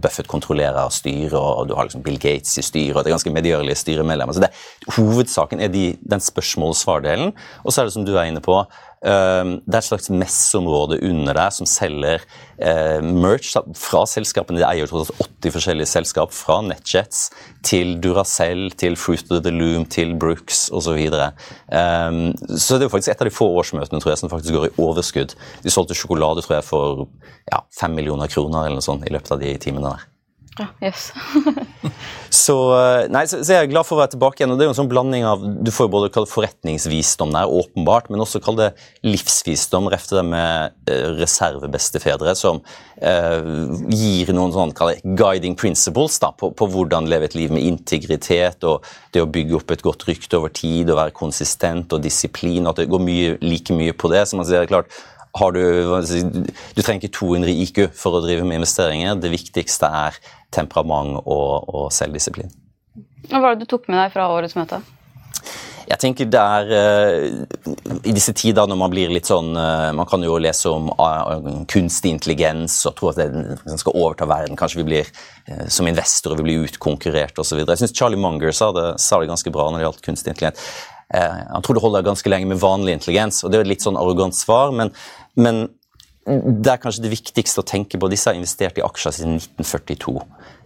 Buffett 0.00 0.30
kontrollerer 0.30 0.88
styret, 0.94 1.36
og 1.36 1.68
du 1.68 1.74
har 1.76 1.84
liksom 1.84 2.04
Bill 2.06 2.16
Gates 2.22 2.54
i 2.56 2.64
styret, 2.64 2.94
og 2.96 3.02
det 3.04 3.10
er 3.10 3.16
ganske 3.18 3.34
medgjørlige 3.36 3.76
styremedlemmer. 3.82 4.32
Så 4.32 4.46
det, 4.46 4.50
Hovedsaken 4.96 5.60
er 5.60 5.68
de, 5.74 5.84
den 6.00 6.24
spørsmål- 6.24 6.72
og 6.72 6.80
svardelen. 6.80 7.34
Og 7.62 7.74
så 7.74 7.82
er 7.82 7.90
det 7.90 7.96
som 7.98 8.08
du 8.08 8.14
er 8.16 8.30
inne 8.30 8.40
på, 8.40 8.56
det 9.04 9.74
er 9.74 9.78
et 9.78 9.86
slags 9.86 10.08
messeområde 10.10 10.96
under 11.04 11.36
der 11.36 11.52
som 11.54 11.68
selger 11.68 12.22
eh, 12.58 13.02
merch 13.04 13.52
fra 13.76 14.02
selskapene. 14.08 14.58
De 14.62 14.66
eier 14.66 14.88
80 14.88 15.52
forskjellige 15.54 15.90
selskap, 15.90 16.32
fra 16.34 16.62
NetJets 16.64 17.26
til 17.66 17.96
Duracell, 18.02 18.70
til 18.80 18.96
Fruit 18.96 19.30
of 19.30 19.44
the 19.44 19.52
Loom, 19.52 19.84
til 19.92 20.16
Brooks 20.18 20.66
osv. 20.72 20.96
Så, 21.12 21.28
um, 21.68 22.32
så 22.56 22.76
det 22.78 22.86
er 22.86 22.88
jo 22.88 22.94
faktisk 22.96 23.12
et 23.12 23.22
av 23.22 23.30
de 23.30 23.36
få 23.36 23.50
årsmøtene 23.60 24.00
tror 24.00 24.14
jeg, 24.14 24.22
som 24.22 24.32
faktisk 24.32 24.56
går 24.56 24.68
i 24.70 24.74
overskudd. 24.82 25.36
De 25.62 25.72
solgte 25.72 25.98
sjokolade 25.98 26.44
tror 26.46 26.58
jeg, 26.58 26.66
for 26.66 27.06
ja, 27.52 27.62
5 27.80 27.96
millioner 27.96 28.32
kroner 28.32 28.64
eller 28.64 28.80
noe 28.80 28.86
sånt 28.86 29.06
i 29.06 29.12
løpet 29.12 29.36
av 29.36 29.42
de 29.44 29.56
timene 29.62 29.92
der. 29.92 30.12
Ja, 30.56 30.70
yes. 30.88 31.10
så, 32.30 32.56
eh, 32.76 33.06
nei, 33.12 33.22
så, 33.30 33.40
så, 33.40 33.54
jeg 33.54 33.66
er 33.66 33.70
glad 33.70 33.86
for 33.86 33.96
å 33.96 34.02
være 34.02 34.12
tilbake 34.16 34.40
igjen. 34.40 34.52
og 34.52 34.58
det 34.58 34.66
er 34.66 34.68
jo 34.68 34.74
en 34.74 34.78
sånn 34.80 34.90
blanding 34.90 35.24
av, 35.28 35.44
Du 35.64 35.70
får 35.74 35.86
jo 35.86 35.92
både 35.94 36.10
kalle 36.14 36.30
forretningsvisdom 36.30 37.32
der, 37.34 37.52
åpenbart, 37.60 38.10
men 38.10 38.22
også 38.22 38.42
kalle 38.44 38.68
det 38.68 38.86
livsvisdom. 39.06 39.88
Refte 39.92 40.18
det 40.18 40.26
med 40.28 40.76
eh, 40.90 41.08
reservebestefedre 41.20 42.36
som 42.38 42.60
eh, 43.00 43.50
gir 43.92 44.32
noen 44.36 44.54
sånn 44.54 44.74
det, 44.76 45.00
guiding 45.18 45.56
principles 45.58 46.20
da, 46.22 46.32
på, 46.36 46.52
på, 46.56 46.70
hvordan 46.72 47.08
leve 47.10 47.30
et 47.30 47.38
liv 47.38 47.54
med 47.54 47.64
integritet 47.64 48.66
og 48.68 48.86
det 49.14 49.24
å 49.24 49.30
bygge 49.30 49.60
opp 49.60 49.74
et 49.74 49.84
godt 49.86 50.06
rykte 50.10 50.40
over 50.40 50.52
tid 50.54 50.90
og 50.90 51.00
være 51.00 51.16
konsistent 51.16 51.94
og 51.96 52.04
disiplin. 52.04 52.64
og 52.66 52.74
At 52.74 52.84
det 52.84 52.90
går 52.92 53.06
mye, 53.06 53.36
like 53.44 53.76
mye 53.76 53.96
på 53.96 54.12
det. 54.12 54.26
som 54.28 54.42
man 54.42 54.48
sier, 54.48 54.66
klart, 54.68 54.90
du, 55.52 55.62
du, 56.76 56.80
trenger 56.82 57.04
ikke 57.04 57.16
200 57.18 57.52
IQ 57.66 57.80
for 57.96 58.16
å 58.16 58.22
drive 58.24 58.46
med 58.46 58.62
investeringer. 58.62 59.18
Det 59.20 59.32
viktigste 59.32 59.90
er 59.92 60.16
temperament 60.56 61.20
og, 61.22 61.68
og 61.68 61.88
selvdisiplin. 61.94 62.52
Hva 63.30 63.42
var 63.42 63.54
det 63.54 63.66
du 63.66 63.70
tok 63.70 63.88
med 63.90 64.00
deg 64.00 64.14
fra 64.14 64.28
årets 64.32 64.56
møte? 64.58 64.80
Jeg 65.86 66.00
tenker 66.02 66.26
det 66.30 66.40
er 66.40 66.70
uh, 66.74 67.76
I 68.02 68.14
disse 68.14 68.34
tider 68.36 68.66
når 68.66 68.78
man 68.80 68.90
blir 68.90 69.12
litt 69.12 69.28
sånn 69.28 69.52
uh, 69.54 69.92
Man 69.94 70.08
kan 70.10 70.24
jo 70.24 70.38
lese 70.42 70.72
om 70.72 70.88
uh, 70.90 71.36
kunstig 71.70 72.10
intelligens 72.10 72.80
og 72.90 72.96
tro 72.98 73.12
at 73.12 73.20
det 73.20 73.78
skal 73.78 73.94
overta 73.94 74.26
verden. 74.26 74.58
Kanskje 74.58 74.82
vi 74.82 74.88
blir 74.90 75.12
som 75.70 75.86
investorer 75.86 76.40
vi 76.40 76.48
blir 76.48 76.66
utkonkurrert 76.66 77.38
osv. 77.38 77.60
Jeg 77.62 77.78
syns 77.78 77.94
Charlie 77.94 78.18
Munger 78.18 78.54
sa 78.56 78.72
det, 78.74 78.86
sa 79.02 79.20
det, 79.20 79.30
ganske 79.30 79.52
bra 79.54 79.68
når 79.70 79.78
det 79.78 79.86
gjaldt 79.86 80.04
kunstig 80.08 80.32
intelligens. 80.32 80.64
han 81.06 81.62
tror 81.62 81.78
det 81.78 81.82
holder 81.84 82.06
ganske 82.08 82.30
lenge 82.30 82.48
med 82.50 82.58
vanlig 82.58 82.96
intelligens, 82.96 83.44
og 83.44 83.52
det 83.52 83.60
er 83.60 83.66
et 83.66 83.70
litt 83.76 83.84
sånn 83.86 83.98
arrogant 84.00 84.34
svar, 84.34 84.74
men, 84.74 84.90
men 85.38 85.68
det 86.26 86.72
er 86.72 86.80
kanskje 86.82 87.04
det 87.04 87.12
viktigste 87.12 87.62
å 87.62 87.66
tenke 87.66 87.98
på. 88.02 88.08
Disse 88.10 88.32
har 88.32 88.38
investert 88.38 88.78
i 88.80 88.82
aksjer 88.82 89.14
siden 89.14 89.36
1942. 89.38 90.16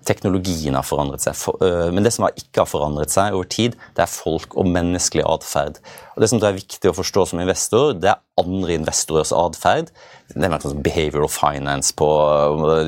Teknologien 0.08 0.78
har 0.78 0.86
forandret 0.88 1.20
seg. 1.20 1.36
Øh, 1.60 1.90
men 1.92 2.06
det 2.06 2.14
som 2.14 2.24
ikke 2.30 2.62
har 2.62 2.70
forandret 2.70 3.12
seg 3.12 3.36
over 3.36 3.50
tid, 3.52 3.76
det 3.96 4.06
er 4.06 4.08
folk 4.08 4.56
og 4.56 4.70
menneskelig 4.72 5.26
atferd. 5.28 5.76
Det 6.16 6.30
som 6.32 6.40
er 6.40 6.56
viktig 6.56 6.88
å 6.88 6.96
forstå 6.96 7.26
som 7.28 7.42
investor, 7.44 7.92
det 7.92 8.14
er 8.14 8.22
andre 8.40 8.78
investorers 8.78 9.34
atferd. 9.36 9.92
Det 10.32 10.48
er 10.48 10.64
sånn 10.64 10.80
behavioral 10.84 11.28
finance 11.32 11.92
på 11.98 12.08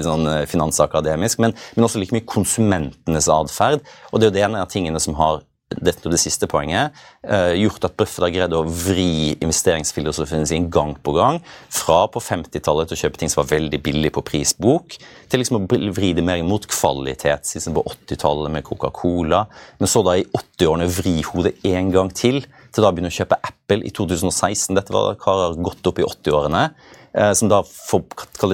sånn 0.07 0.31
finansakademisk, 0.49 1.45
men, 1.45 1.53
men 1.77 1.89
også 1.89 2.01
like 2.01 2.17
mye 2.17 2.29
konsumentenes 2.29 3.29
atferd. 3.33 3.85
Og 4.13 4.17
det 4.17 4.31
er 4.31 4.31
jo 4.31 4.37
det 4.39 4.47
ene 4.49 4.65
av 4.65 4.73
tingene 4.73 5.03
som 5.03 5.21
har 5.21 5.43
dette 5.81 6.11
det 6.13 6.21
siste 6.21 6.49
poenget, 6.51 6.93
eh, 7.23 7.55
gjort 7.63 7.85
at 7.89 7.97
Buffett 7.97 8.25
har 8.27 8.33
greid 8.35 8.55
å 8.57 8.65
vri 8.67 9.37
investeringsfilosofien 9.41 10.47
sin 10.47 10.69
gang 10.71 10.95
på 10.95 11.15
gang. 11.17 11.41
Fra 11.71 12.07
på 12.09 12.21
50-tallet 12.21 12.91
til 12.91 12.97
å 12.97 13.03
kjøpe 13.03 13.21
ting 13.21 13.33
som 13.33 13.43
var 13.43 13.53
veldig 13.57 13.83
billig 13.83 14.13
på 14.13 14.25
prisbok, 14.25 14.99
til 15.29 15.41
liksom 15.41 15.63
å 15.63 15.93
vri 15.95 16.13
det 16.13 16.25
mer 16.25 16.43
mot 16.43 16.67
kvalitet, 16.67 17.47
siden 17.49 17.75
på 17.75 17.85
80-tallet 17.85 18.51
med 18.51 18.65
Coca-Cola. 18.65 19.47
Men 19.79 19.89
så 19.89 20.05
da 20.05 20.17
i 20.17 20.27
80-årene 20.27 20.91
vri 20.93 21.21
hodet 21.23 21.55
en 21.65 21.93
gang 21.95 22.11
til, 22.11 22.43
til 22.73 22.85
da 22.85 22.91
begynne 22.93 23.13
å 23.13 23.19
kjøpe 23.19 23.41
Apple 23.43 23.85
i 23.85 23.93
2016. 23.93 24.75
Dette 24.77 24.93
var 24.93 25.17
karer 25.21 25.61
godt 25.61 25.87
opp 25.87 26.01
i 26.01 26.09
80-årene. 26.09 26.67
Eh, 27.13 27.33
som 27.37 27.51
da 27.51 27.61
for 27.67 28.07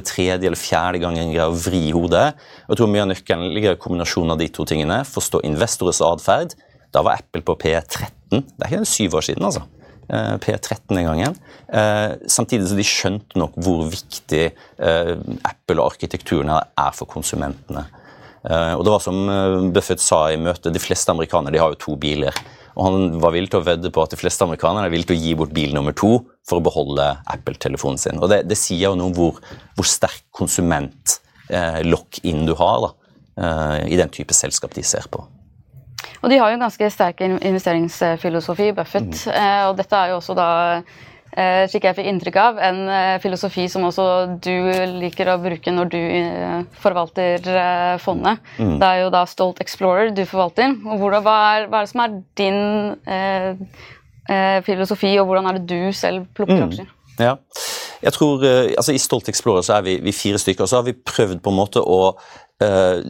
tredje 0.02 0.42
eller 0.42 0.58
fjerde 0.58 0.98
gangen 1.02 1.30
greier 1.30 1.52
å 1.52 1.58
vri 1.58 1.92
hodet. 1.94 2.32
Jeg 2.66 2.80
tror 2.80 2.90
Mye 2.90 3.04
av 3.04 3.12
nøkkelen 3.12 3.52
ligger 3.54 3.76
i 3.76 3.80
kombinasjonen 3.80 4.34
av 4.34 4.40
de 4.40 4.48
to 4.50 4.66
tingene. 4.66 5.04
Forstå 5.06 5.44
investorers 5.46 6.02
atferd 6.02 6.56
da 6.94 7.04
var 7.04 7.20
Apple 7.20 7.44
på 7.44 7.58
P13. 7.60 8.08
Det 8.30 8.64
er 8.64 8.72
ikke 8.72 8.88
syv 8.88 9.18
år 9.20 9.28
siden, 9.28 9.44
altså. 9.48 9.66
Eh, 10.08 10.36
P13 10.40 10.88
den 10.88 11.04
gangen. 11.04 11.34
Eh, 11.68 12.16
samtidig 12.26 12.68
så 12.68 12.76
de 12.78 12.84
skjønte 12.86 13.36
nok 13.36 13.52
hvor 13.60 13.90
viktig 13.92 14.46
eh, 14.48 15.14
Apple 15.44 15.82
og 15.82 15.92
arkitekturen 15.92 16.48
er 16.56 16.92
for 16.96 17.06
konsumentene. 17.10 17.84
Og 18.48 18.84
det 18.86 18.92
var 18.94 19.02
som 19.02 19.16
Buffett 19.74 20.00
sa 20.00 20.30
i 20.32 20.38
møtet, 20.40 20.72
de 20.72 20.80
fleste 20.80 21.10
amerikanere 21.12 21.52
de 21.52 21.58
har 21.60 21.68
jo 21.74 21.82
to 21.82 21.96
biler. 22.00 22.32
Og 22.78 22.84
han 22.86 23.18
var 23.20 23.32
villig 23.34 23.50
til 23.52 23.60
å 23.60 23.66
vedde 23.66 23.90
på 23.92 24.00
at 24.00 24.12
de 24.14 24.20
fleste 24.20 24.44
amerikanere 24.46 24.86
er 24.86 24.92
villige 24.94 25.10
til 25.10 25.18
å 25.18 25.24
gi 25.24 25.32
bort 25.36 25.52
bil 25.52 25.74
nummer 25.74 25.92
to 25.92 26.24
for 26.48 26.56
å 26.56 26.64
beholde 26.64 27.04
Apple-telefonen 27.34 28.00
sin. 28.00 28.20
Og 28.22 28.28
Det, 28.30 28.38
det 28.48 28.56
sier 28.56 28.86
jo 28.86 28.96
noe 28.96 29.08
om 29.10 29.16
hvor, 29.18 29.34
hvor 29.76 29.86
sterk 29.90 30.24
konsument-lock-in 30.38 32.40
du 32.48 32.54
har 32.62 32.78
da, 32.86 32.90
i 33.90 34.00
den 34.00 34.10
type 34.14 34.32
selskap 34.38 34.72
de 34.78 34.84
ser 34.86 35.04
på. 35.12 35.20
Og 36.22 36.30
de 36.30 36.38
har 36.40 36.50
jo 36.50 36.58
en 36.58 36.64
ganske 36.66 36.90
sterk 36.90 37.20
investeringsfilosofi, 37.22 38.72
Buffett. 38.76 39.12
Mm. 39.26 39.36
Eh, 39.36 39.62
og 39.68 39.76
dette 39.78 39.98
er 39.98 40.12
jo 40.12 40.18
også 40.18 40.34
da 40.38 40.48
eh, 40.78 41.64
slik 41.70 41.86
jeg 41.86 41.98
fikk 41.98 42.08
inntrykk 42.10 42.38
av, 42.42 42.60
en 42.68 42.80
eh, 42.90 43.18
filosofi 43.22 43.68
som 43.70 43.86
også 43.88 44.08
du 44.44 44.54
liker 44.98 45.30
å 45.32 45.38
bruke 45.42 45.74
når 45.74 45.92
du 45.92 46.00
forvalter 46.82 47.46
fondet. 48.02 48.42
Mm. 48.58 48.76
Det 48.80 48.90
er 48.90 49.04
jo 49.04 49.14
da 49.14 49.24
Stolt 49.30 49.62
Explorer 49.64 50.12
du 50.16 50.24
forvalter. 50.26 50.74
Og 50.88 51.04
hvordan, 51.04 51.24
hva, 51.26 51.38
er, 51.54 51.70
hva, 51.70 51.82
er, 51.82 51.88
det 51.88 51.94
som 51.94 52.04
er 52.04 52.20
din 52.42 52.60
eh, 53.06 54.62
filosofi, 54.66 55.14
og 55.20 55.30
hvordan 55.30 55.50
er 55.50 55.60
det 55.60 55.68
du 55.70 55.92
selv 55.96 56.26
plukker 56.36 56.58
mm. 56.58 56.66
aksjer? 56.70 56.94
Ja. 57.18 57.38
Jeg 57.98 58.14
tror, 58.14 58.44
altså 58.78 58.92
I 58.94 59.00
Stolt 59.02 59.26
Explorer 59.26 59.64
så 59.66 59.80
er 59.80 59.82
vi, 59.82 59.96
vi, 59.98 60.12
fire 60.14 60.38
stykker, 60.38 60.62
og 60.62 60.70
så 60.70 60.78
har 60.78 60.84
vi 60.86 60.94
prøvd 60.94 61.40
på 61.42 61.50
en 61.50 61.56
måte 61.58 61.82
å 61.82 62.12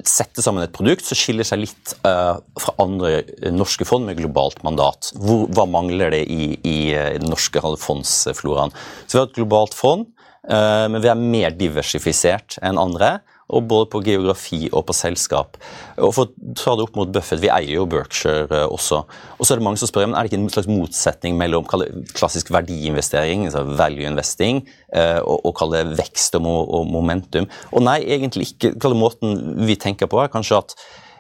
sette 0.05 0.43
sammen 0.45 0.61
et 0.65 0.75
produkt 0.75 1.07
som 1.07 1.17
skiller 1.17 1.47
seg 1.47 1.63
litt 1.63 1.95
uh, 2.05 2.37
fra 2.61 2.75
andre 2.83 3.23
norske 3.55 3.87
fond 3.89 4.05
med 4.05 4.19
globalt 4.19 4.61
mandat. 4.67 5.09
Hvor, 5.17 5.47
hva 5.57 5.65
mangler 5.65 6.13
det 6.13 6.25
i, 6.29 6.51
i, 6.59 6.77
i 6.93 7.17
den 7.17 7.31
norske 7.33 7.63
fondsfloraen? 7.63 8.75
Så 9.07 9.17
Vi 9.17 9.23
har 9.23 9.31
et 9.31 9.39
globalt 9.41 9.77
fond, 9.79 10.05
men 10.49 11.03
vi 11.03 11.09
er 11.11 11.19
mer 11.19 11.53
diversifisert 11.57 12.55
enn 12.65 12.79
andre 12.81 13.19
og 13.49 13.65
både 13.69 13.89
på 13.93 14.01
geografi 14.05 14.69
og 14.69 14.85
på 14.89 14.97
selskap. 14.97 15.57
Og 15.97 16.13
For 16.15 16.29
å 16.29 16.55
ta 16.59 16.75
det 16.77 16.85
opp 16.85 16.99
mot 16.99 17.11
Buffett, 17.13 17.41
vi 17.43 17.51
eier 17.53 17.79
jo 17.79 17.87
Berkshire 17.89 18.47
uh, 18.51 18.75
også. 18.75 19.01
Og 19.39 19.47
så 19.47 19.55
Er 19.55 19.61
det 19.61 19.67
mange 19.67 19.81
som 19.81 19.91
spør 19.91 20.09
men 20.09 20.17
er 20.19 20.27
det 20.27 20.33
ikke 20.33 20.43
en 20.43 20.53
slags 20.53 20.71
motsetning 20.71 21.39
mellom 21.41 21.67
klassisk 21.69 22.53
verdiinvestering, 22.55 23.47
altså 23.49 23.65
value 23.79 24.07
investing, 24.09 24.63
uh, 24.93 25.21
og, 25.25 25.49
og 25.49 25.75
det 25.75 25.85
vekst 25.99 26.37
og, 26.39 26.87
momentum? 26.93 27.49
Og 27.73 27.85
nei, 27.85 28.01
egentlig 28.05 28.53
ikke. 28.53 28.75
Kalle 28.81 28.99
måten 28.99 29.57
vi 29.67 29.79
tenker 29.81 30.11
på 30.11 30.21
er 30.23 30.33
kanskje 30.33 30.61
at 30.61 30.77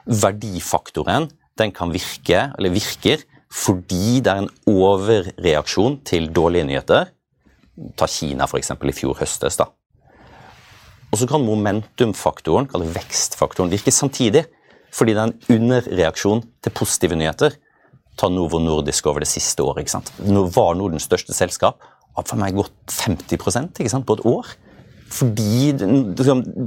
verdifaktoren 0.09 1.29
den 1.59 1.75
kan 1.75 1.91
virke, 1.93 2.53
eller 2.57 2.75
virker, 2.75 3.25
fordi 3.49 4.21
det 4.21 4.33
er 4.33 4.45
en 4.45 4.53
overreaksjon 4.69 6.03
til 6.07 6.29
dårlige 6.35 6.69
nyheter. 6.69 7.11
Ta 7.99 8.09
Kina 8.11 8.47
f.eks. 8.47 8.75
i 8.77 8.95
fjor 8.95 9.19
høstes. 9.19 9.59
da. 9.59 9.71
Og 11.09 11.21
så 11.21 11.29
kan 11.29 11.45
momentumfaktoren, 11.45 12.69
eller 12.75 12.91
vekstfaktoren, 12.97 13.73
virke 13.73 13.95
samtidig. 13.95 14.45
Fordi 14.95 15.15
det 15.15 15.23
er 15.23 15.31
en 15.31 15.59
underreaksjon 15.59 16.43
til 16.65 16.75
positive 16.77 17.17
nyheter. 17.17 17.57
Ta 18.19 18.29
Novo 18.33 18.61
Nordisk 18.61 19.07
over 19.07 19.25
det 19.25 19.31
siste 19.31 19.62
året. 19.65 19.85
ikke 19.85 19.97
sant? 19.99 20.12
Nå 20.25 20.47
var 20.53 20.77
Nordens 20.77 21.07
største 21.09 21.37
selskap 21.37 21.81
har 22.19 22.27
for 22.27 22.41
meg 22.41 22.57
gått 22.59 22.97
50% 23.07 23.79
ikke 23.79 23.93
sant, 23.93 24.07
på 24.09 24.19
et 24.19 24.25
år. 24.29 24.55
Fordi 25.09 25.73
den, 25.79 26.11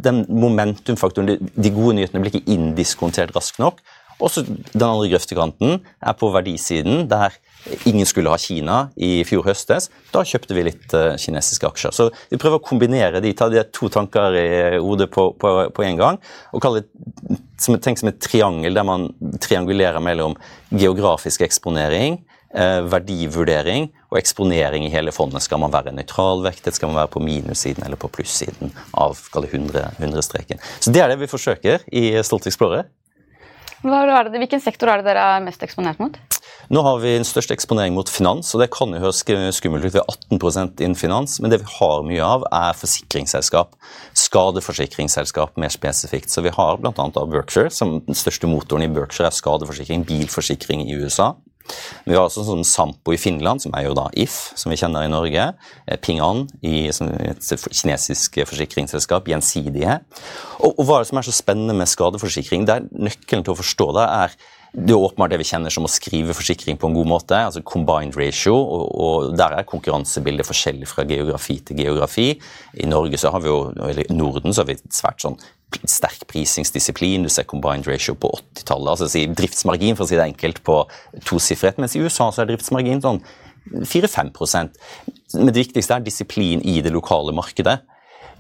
den 0.02 0.24
momentumfaktoren, 0.32 1.36
de 1.38 1.74
gode 1.74 1.98
nyhetene 2.00 2.24
blir 2.24 2.34
ikke 2.34 2.56
indiskontert 2.56 3.36
raskt 3.36 3.60
nok. 3.62 3.82
Og 4.22 4.32
så 4.34 4.46
Den 4.46 4.86
andre 4.86 5.10
grøftekanten 5.12 5.82
er 5.82 6.18
på 6.18 6.30
verdisiden, 6.34 7.08
der 7.10 7.36
ingen 7.86 8.06
skulle 8.10 8.32
ha 8.34 8.40
Kina 8.42 8.78
i 8.96 9.22
fjor 9.28 9.46
høstes. 9.48 9.90
Da 10.14 10.24
kjøpte 10.28 10.58
vi 10.58 10.66
litt 10.68 10.96
uh, 10.98 11.14
kinesiske 11.22 11.70
aksjer. 11.70 11.96
Så 11.96 12.10
vi 12.32 12.40
prøver 12.42 12.60
å 12.60 12.66
kombinere 12.66 13.22
de, 13.24 13.34
ta 13.38 13.50
de 13.52 13.64
to 13.74 13.92
tanker 13.94 14.38
i 14.40 14.50
hodet 14.80 15.12
på, 15.14 15.32
på, 15.40 15.54
på 15.76 15.88
en 15.88 16.02
gang. 16.02 16.20
og 16.52 16.64
kalle 16.64 16.84
det 16.84 17.40
som, 17.62 17.78
Tenk 17.82 18.02
som 18.02 18.10
et 18.10 18.22
triangel 18.22 18.74
der 18.74 18.86
man 18.88 19.10
triangulerer 19.42 20.02
mellom 20.04 20.34
geografisk 20.74 21.44
eksponering, 21.46 22.22
Eh, 22.52 22.82
verdivurdering 22.84 23.86
og 24.12 24.18
eksponering 24.20 24.84
i 24.84 24.92
hele 24.92 25.14
fondet. 25.16 25.40
Skal 25.46 25.62
man 25.64 25.72
være 25.72 25.94
nøytralvektet, 25.96 26.76
skal 26.76 26.90
man 26.92 27.00
være 27.00 27.12
på 27.14 27.22
minussiden 27.24 27.86
eller 27.86 27.96
på 27.96 28.10
plussiden 28.12 28.74
av 28.92 29.16
100-streken. 29.16 30.60
100 30.60 30.82
Så 30.84 30.92
Det 30.92 31.00
er 31.00 31.08
det 31.08 31.20
vi 31.22 31.32
forsøker 31.32 31.80
i 31.88 32.12
Stolt 32.24 32.48
Explorer. 32.48 32.90
Hvilken 33.82 34.62
sektor 34.62 34.92
er 34.92 35.02
det 35.02 35.10
dere 35.10 35.24
er 35.38 35.46
mest 35.46 35.64
eksponert 35.66 36.02
mot? 36.02 36.20
Nå 36.72 36.82
har 36.86 37.00
vi 37.02 37.16
den 37.18 37.26
største 37.28 37.56
eksponering 37.56 37.96
mot 37.98 38.08
finans, 38.08 38.54
og 38.56 38.62
det 38.62 38.70
kan 38.72 38.94
jo 38.94 39.02
høres 39.02 39.24
skummelt 39.58 39.84
ut. 39.84 39.92
Vi 39.96 40.00
har 40.00 40.08
18% 40.08 40.84
innen 40.86 40.96
finans, 40.96 41.40
men 41.42 41.52
det 41.52 41.60
vi 41.64 41.72
har 41.80 42.06
mye 42.08 42.24
av, 42.24 42.46
er 42.48 42.78
forsikringsselskap. 42.78 43.74
Skadeforsikringsselskap 44.16 45.60
mer 45.60 45.74
spesifikt. 45.74 46.32
Så 46.32 46.46
vi 46.46 46.54
har 46.56 46.80
bl.a. 46.80 47.08
Berkshire, 47.34 47.74
som 47.74 47.98
den 48.06 48.18
største 48.18 48.48
motoren 48.48 48.86
i 48.86 48.92
Berkshire 48.94 49.28
er 49.28 49.36
skadeforsikring, 49.36 50.06
bilforsikring 50.08 50.86
i 50.86 50.96
USA. 51.02 51.34
Vi 52.06 52.16
har 52.16 52.26
også 52.26 52.46
sånn 52.48 52.66
Sampo 52.68 53.16
i 53.16 53.20
Finland, 53.22 53.64
som 53.64 53.76
er 53.78 53.88
jo 53.88 53.98
da 53.98 54.08
If, 54.18 54.52
som 54.60 54.74
vi 54.74 54.80
kjenner 54.80 55.08
i 55.08 55.12
Norge. 55.12 55.52
Eh, 55.88 56.00
Ping 56.02 56.22
An, 56.24 56.48
i 56.66 56.88
et 56.90 57.44
kinesisk 57.68 58.42
forsikringsselskap. 58.50 59.30
Gjensidige. 59.32 60.00
Og, 60.60 60.74
og, 60.74 60.86
hva 60.86 60.98
er 60.98 61.06
det 61.06 61.12
som 61.12 61.22
er 61.22 61.28
så 61.28 61.36
spennende 61.36 61.78
med 61.78 61.90
skadeforsikring? 61.92 62.66
Det 62.68 62.80
er 62.80 62.90
Nøkkelen 63.10 63.46
til 63.46 63.56
å 63.56 63.62
forstå 63.62 63.94
det 64.00 64.08
er 64.08 64.42
det 64.72 64.94
er 64.96 65.04
åpenbart 65.04 65.34
det 65.34 65.42
vi 65.42 65.50
kjenner 65.50 65.74
som 65.74 65.84
å 65.84 65.92
skrive 65.92 66.32
forsikring 66.36 66.78
på 66.80 66.88
en 66.88 66.94
god 66.96 67.10
måte. 67.12 67.36
altså 67.36 67.60
Combined 67.68 68.16
ratio, 68.16 68.56
og, 68.56 68.86
og 68.96 69.38
Der 69.38 69.58
er 69.58 69.68
konkurransebildet 69.68 70.48
forskjellig 70.48 70.88
fra 70.88 71.04
geografi 71.04 71.58
til 71.60 71.82
geografi. 71.84 72.30
I 72.80 72.88
Norge 72.88 73.20
så 73.20 73.34
har 73.34 73.44
vi 73.44 73.52
jo, 73.52 73.74
eller 73.76 74.08
Norden 74.16 74.56
så 74.56 74.64
har 74.64 74.72
vi 74.72 74.78
et 74.80 74.96
svært 74.96 75.20
sånn 75.20 75.36
sterk 75.88 76.26
prisingsdisiplin. 76.32 77.24
Du 77.24 77.30
ser 77.30 77.48
combined 77.50 77.88
ratio 77.88 78.16
på 78.16 78.32
80-tallet. 78.40 78.90
altså 78.92 79.36
Driftsmargin 79.38 79.98
for 79.98 80.06
å 80.06 80.10
si 80.10 80.20
det 80.20 80.28
enkelt 80.28 80.64
på 80.68 80.82
tosifret, 81.28 81.80
mens 81.82 81.96
i 81.96 82.04
USA 82.04 82.32
så 82.32 82.44
er 82.44 82.52
driftsmargin 82.52 83.04
sånn 83.04 83.22
4-5 83.72 84.32
Men 85.38 85.52
det 85.54 85.60
viktigste 85.62 85.96
er 85.96 86.06
disiplin 86.06 86.62
i 86.66 86.82
det 86.82 86.94
lokale 86.94 87.34
markedet. 87.36 87.80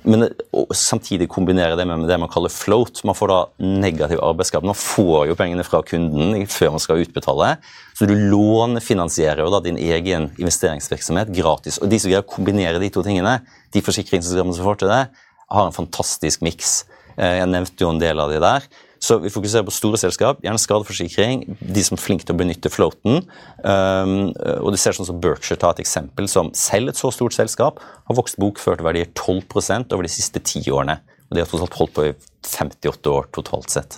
Men 0.01 0.25
samtidig 0.73 1.27
kombinere 1.29 1.75
det 1.77 1.85
med 1.85 2.07
det 2.09 2.17
man 2.17 2.29
kaller 2.31 2.49
float. 2.49 3.03
Man 3.05 3.15
får 3.15 3.29
da 3.29 3.39
negativ 3.61 4.21
arbeidskraft. 4.23 4.65
Man 4.65 4.77
får 4.77 5.27
jo 5.29 5.35
pengene 5.37 5.65
fra 5.65 5.83
kunden 5.85 6.47
før 6.49 6.73
man 6.73 6.81
skal 6.81 7.03
utbetale. 7.03 7.51
Så 7.97 8.07
du 8.09 8.15
lånefinansierer 8.17 9.43
jo 9.45 9.51
da 9.53 9.61
din 9.61 9.77
egen 9.77 10.31
investeringsvirksomhet 10.41 11.29
gratis. 11.37 11.77
Og 11.81 11.91
de 11.91 12.01
som 12.01 12.09
greier 12.09 12.25
å 12.25 12.33
kombinere 12.33 12.81
de 12.81 12.89
to 12.93 13.05
tingene, 13.05 13.39
de 13.73 13.85
forsikringsprogrammene 13.85 14.57
som 14.57 14.65
får 14.65 14.81
til 14.81 14.91
det, 14.91 15.03
har 15.51 15.67
en 15.67 15.75
fantastisk 15.75 16.41
miks. 16.47 16.81
Eh, 17.17 17.37
jeg 17.41 17.51
nevnte 17.51 17.85
jo 17.85 17.91
en 17.93 18.01
del 18.01 18.21
av 18.21 18.31
de 18.33 18.39
der. 18.43 18.65
Så 19.01 19.17
vi 19.17 19.31
fokuserer 19.33 19.65
på 19.65 19.73
store 19.73 19.97
selskap, 19.97 20.43
gjerne 20.45 20.61
skadeforsikring, 20.61 21.39
de 21.57 21.83
som 21.83 21.95
er 21.97 22.03
flinke 22.03 22.25
til 22.27 22.35
å 22.35 22.37
benytte 22.37 22.69
floaten. 22.69 23.23
Um, 23.65 24.29
og 24.61 24.67
du 24.69 24.77
ser 24.77 24.93
sånn 24.93 25.07
som 25.07 25.17
Berkshire 25.23 25.57
ta 25.57 25.71
et 25.73 25.81
eksempel 25.81 26.27
som 26.29 26.51
selv 26.53 26.91
et 26.91 26.99
så 26.99 27.09
stort 27.09 27.33
selskap 27.33 27.81
har 27.81 28.17
vokst 28.17 28.37
bokførte 28.41 28.85
verdier 28.85 29.09
12% 29.17 29.95
over 29.97 30.05
de 30.05 30.13
siste 30.13 30.43
ti 30.45 30.61
årene. 30.69 30.99
Og 31.31 31.33
de 31.33 31.41
har 31.41 31.49
totalt 31.49 31.79
holdt 31.79 31.95
på 31.97 32.05
i 32.11 32.13
58 32.45 33.09
år 33.09 33.31
totalt 33.33 33.73
sett. 33.73 33.97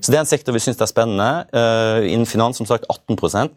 Så 0.00 0.08
det 0.08 0.16
er 0.16 0.22
en 0.22 0.28
sektor 0.28 0.56
vi 0.56 0.62
syns 0.64 0.80
er 0.80 0.88
spennende. 0.88 1.44
Uh, 1.52 2.00
innen 2.08 2.28
finans, 2.28 2.56
som 2.60 2.68
sagt, 2.68 2.86
18% 2.88 3.52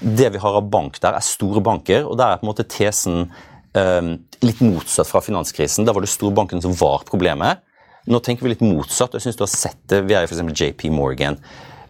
Det 0.00 0.30
vi 0.32 0.40
har 0.42 0.58
av 0.58 0.70
bank 0.70 0.98
der, 1.02 1.18
er 1.18 1.26
store 1.26 1.62
banker, 1.62 2.06
og 2.06 2.16
der 2.18 2.36
er 2.36 2.38
på 2.38 2.46
en 2.46 2.52
måte 2.52 2.68
tesen 2.70 3.26
um, 3.74 4.14
litt 4.46 4.62
motsatt 4.62 5.10
fra 5.10 5.22
finanskrisen. 5.26 5.84
Da 5.84 5.94
var 5.96 6.06
det 6.06 6.12
storbankene 6.14 6.62
som 6.62 6.76
var 6.78 7.02
problemet. 7.08 7.66
Nå 8.08 8.20
tenker 8.24 8.46
vi 8.46 8.54
litt 8.54 8.64
motsatt. 8.64 9.14
jeg 9.14 9.26
synes 9.26 9.36
du 9.36 9.44
har 9.44 9.52
sett 9.52 9.80
det. 9.90 10.04
Vi 10.08 10.16
er 10.16 10.24
jo 10.24 10.30
f.eks. 10.30 10.60
JP 10.60 10.88
Morgan. 10.94 11.36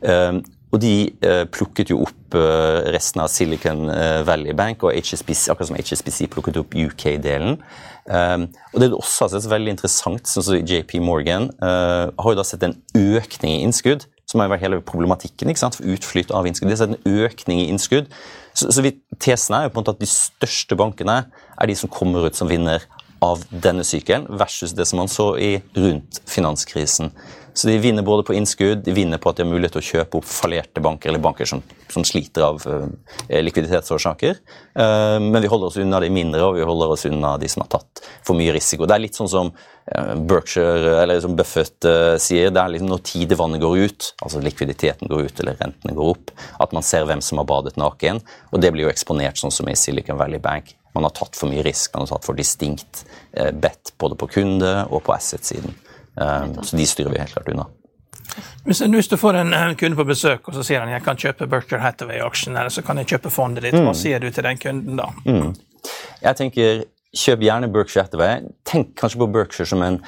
Um, 0.00 0.40
og 0.70 0.78
de 0.82 1.10
uh, 1.26 1.44
plukket 1.50 1.90
jo 1.90 1.98
opp 2.04 2.36
uh, 2.38 2.86
resten 2.94 3.22
av 3.22 3.30
Silicon 3.32 3.88
uh, 3.90 4.22
Valley 4.26 4.54
Bank, 4.54 4.84
og 4.86 4.94
HSBC, 4.94 5.48
akkurat 5.50 5.70
som 5.70 5.78
HSBC 5.78 6.28
plukket 6.30 6.60
opp 6.62 6.76
UK-delen. 6.78 7.58
Um, 8.06 8.46
og 8.70 8.78
det 8.78 8.86
er 8.86 8.94
også 8.94 9.26
altså, 9.26 9.42
veldig 9.50 9.74
interessant, 9.74 10.30
sånn 10.30 10.46
som 10.46 10.62
JP 10.62 10.96
Morgan 11.04 11.50
har 11.60 12.32
jo 12.32 12.38
da 12.38 12.46
sett 12.46 12.64
en 12.66 12.78
økning 12.96 13.58
i 13.58 13.64
innskudd, 13.66 14.06
som 14.30 14.42
har 14.42 14.50
vært 14.52 14.62
hele 14.62 14.78
problematikken 14.86 15.50
ikke 15.50 15.62
sant, 15.62 15.76
for 15.78 15.90
utflytt 15.90 16.30
av 16.34 16.46
innskudd. 16.46 16.70
De 16.70 16.76
har 16.76 16.82
sett 16.84 16.94
en 16.94 17.20
økning 17.26 17.64
i 17.64 17.68
innskudd. 17.70 18.10
Så, 18.54 18.70
så 18.70 18.82
vi, 18.86 18.94
tesen 19.22 19.58
er 19.58 19.66
jo 19.66 19.74
på 19.74 19.80
en 19.80 19.84
måte 19.84 19.96
at 19.98 20.02
de 20.02 20.10
største 20.10 20.78
bankene 20.78 21.18
er 21.26 21.70
de 21.70 21.76
som 21.78 21.90
kommer 21.90 22.30
ut 22.30 22.38
som 22.38 22.50
vinner 22.50 22.86
av 23.24 23.44
denne 23.50 23.84
sykelen 23.84 24.26
versus 24.40 24.72
det 24.76 24.86
som 24.88 25.02
man 25.02 25.10
så 25.12 25.34
i 25.38 25.52
rundt 25.76 26.22
finanskrisen. 26.28 27.12
Så 27.52 27.68
de 27.68 27.78
vinner 27.78 28.02
både 28.02 28.22
på 28.22 28.34
innskudd, 28.34 28.84
de 28.84 28.92
vinner 28.94 29.18
på 29.18 29.30
at 29.30 29.38
de 29.38 29.44
har 29.44 29.50
mulighet 29.50 29.74
til 29.74 29.82
å 29.82 29.88
kjøpe 29.88 30.20
opp 30.20 30.28
fallerte 30.28 30.82
banker, 30.84 31.10
eller 31.10 31.22
banker 31.22 31.48
som, 31.48 31.62
som 31.90 32.06
sliter 32.06 32.44
av 32.46 32.62
uh, 32.62 32.86
likviditetsårsaker. 33.28 34.38
Uh, 34.78 35.18
men 35.20 35.40
vi 35.42 35.50
holder 35.50 35.68
oss 35.68 35.80
unna 35.82 36.00
de 36.00 36.12
mindre, 36.14 36.44
og 36.46 36.56
vi 36.56 36.64
holder 36.66 36.94
oss 36.94 37.08
unna 37.10 37.34
de 37.42 37.50
som 37.50 37.64
har 37.64 37.72
tatt 37.74 38.04
for 38.26 38.38
mye 38.38 38.54
risiko. 38.54 38.86
Det 38.86 38.96
er 38.96 39.04
litt 39.04 39.18
sånn 39.18 39.32
som 39.32 39.50
uh, 39.50 40.14
Berkshire, 40.30 40.96
eller 41.02 41.20
som 41.24 41.34
Buffett 41.36 41.90
sier, 42.22 42.54
det 42.54 42.62
er 42.62 42.74
liksom 42.76 42.92
når 42.94 43.04
tidevannet 43.10 43.64
går 43.64 43.78
ut, 43.82 44.12
altså 44.22 44.42
likviditeten 44.44 45.10
går 45.10 45.26
ut 45.26 45.42
eller 45.42 45.58
rentene 45.60 45.96
går 45.96 46.14
opp, 46.14 46.34
at 46.62 46.76
man 46.76 46.86
ser 46.86 47.08
hvem 47.10 47.24
som 47.24 47.42
har 47.42 47.50
badet 47.50 47.76
naken. 47.80 48.22
Og 48.54 48.62
det 48.62 48.72
blir 48.72 48.86
jo 48.86 48.94
eksponert 48.94 49.42
sånn 49.42 49.54
som 49.54 49.68
i 49.68 49.76
Silicon 49.78 50.20
Valley 50.20 50.40
Bank. 50.42 50.76
Man 50.94 51.06
har 51.06 51.14
tatt 51.14 51.38
for 51.38 51.50
mye 51.50 51.64
risk, 51.66 51.92
man 51.94 52.06
har 52.06 52.16
tatt 52.16 52.26
for 52.26 52.38
distinkt 52.38 53.04
eh, 53.32 53.50
bet 53.52 53.92
både 53.98 54.18
på 54.18 54.30
kunde- 54.30 54.86
og 54.88 55.04
på 55.06 55.14
asset-siden. 55.14 55.76
Um, 56.20 56.56
så 56.66 56.76
de 56.76 56.86
styrer 56.86 57.14
vi 57.14 57.20
helt 57.22 57.32
klart 57.32 57.48
unna. 57.48 57.68
Hvis, 58.64 58.80
hvis 58.80 59.08
du 59.08 59.16
får 59.16 59.40
en, 59.40 59.54
en, 59.54 59.76
kunde 59.78 59.96
på 59.98 60.04
besøk 60.06 60.48
og 60.48 60.54
så 60.54 60.62
sier 60.66 60.82
han 60.82 60.92
jeg 60.92 61.02
kan 61.02 61.18
kjøpe 61.18 61.48
Berkshire 61.50 61.82
Hathaway-aksjen 61.82 62.54
eller 62.54 62.70
så 62.70 62.82
kan 62.86 63.00
jeg 63.00 63.08
kjøpe 63.14 63.32
fondet 63.32 63.64
ditt, 63.66 63.74
mm. 63.74 63.86
hva 63.88 63.94
sier 63.96 64.22
du 64.22 64.28
til 64.30 64.46
den 64.46 64.60
kunden 64.60 65.00
da? 65.00 65.08
Mm. 65.24 65.54
Jeg 66.20 66.38
tenker 66.38 66.82
kjøp 67.16 67.46
gjerne 67.46 67.70
Berkshire 67.72 68.04
Hathaway. 68.06 68.50
Tenk 68.68 68.92
kanskje 69.00 69.22
på 69.22 69.30
Berkshire 69.34 69.70
som 69.70 69.82
en 69.86 69.98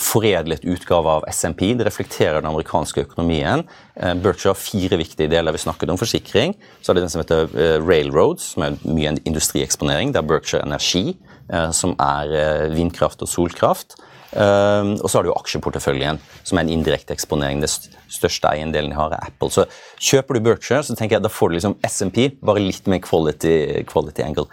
foredlet 0.00 0.64
utgave 0.64 1.08
av 1.18 1.26
SMP. 1.32 1.72
Det 1.76 1.86
reflekterer 1.86 2.40
den 2.40 2.50
amerikanske 2.50 3.04
økonomien. 3.06 3.64
Eh, 3.96 4.14
Berkshire 4.14 4.52
har 4.52 4.60
fire 4.60 4.98
viktige 5.00 5.30
deler. 5.32 5.54
Vi 5.56 5.62
snakket 5.64 5.92
om 5.92 6.00
forsikring. 6.00 6.56
Så 6.82 6.92
er 6.92 6.98
det 6.98 7.06
den 7.06 7.12
som 7.12 7.22
heter 7.22 7.48
eh, 7.54 7.78
Railroads, 7.82 8.52
som 8.54 8.66
er 8.66 8.76
mye 8.84 9.16
industrieksponering. 9.24 10.12
Det 10.12 10.20
er 10.22 10.28
Berkshire 10.28 10.66
Energi, 10.66 11.16
eh, 11.48 11.70
som 11.76 11.96
er 12.00 12.70
vindkraft 12.74 13.24
og 13.24 13.32
solkraft. 13.32 13.98
Og 14.36 15.06
så 15.08 15.16
har 15.16 15.24
du 15.24 15.30
aksjeporteføljen, 15.32 16.18
som 16.44 16.58
er 16.58 16.66
en 16.66 16.72
indirekte 16.74 17.14
eksponering. 17.14 17.62
Det 17.62 17.70
største 18.12 18.50
eiendelen 18.50 18.90
de 18.92 18.98
har, 18.98 19.14
er 19.14 19.30
Apple. 19.30 19.48
Så 19.54 19.64
kjøper 20.02 20.36
du 20.36 20.42
Berkshire, 20.44 20.82
så 20.84 20.96
tenker 20.98 21.16
jeg 21.16 21.24
da 21.24 21.30
får 21.32 21.48
du 21.48 21.56
liksom 21.56 21.76
SMP, 21.86 22.26
bare 22.44 22.60
litt 22.60 22.90
mer 22.90 23.00
quality, 23.06 23.54
quality 23.88 24.26
angle. 24.26 24.44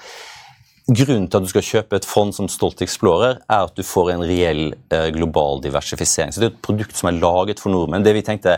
Grunnen 0.84 1.30
til 1.32 1.40
at 1.40 1.46
du 1.46 1.52
skal 1.52 1.64
kjøpe 1.64 1.96
et 1.96 2.08
fond 2.08 2.34
som 2.36 2.50
Stolt 2.52 2.82
Explorer, 2.84 3.38
er 3.48 3.68
at 3.70 3.76
du 3.78 3.86
får 3.88 4.14
en 4.14 4.26
reell 4.28 4.74
eh, 4.92 5.10
global 5.16 5.62
diversifisering. 5.64 6.34
Så 6.34 6.42
Det 6.42 6.50
er 6.50 6.56
et 6.56 6.66
produkt 6.66 6.98
som 7.00 7.08
er 7.08 7.22
laget 7.22 7.64
for 7.64 7.72
nordmenn. 7.72 8.04
Det 8.04 8.14
Vi 8.14 8.26
tenkte, 8.28 8.58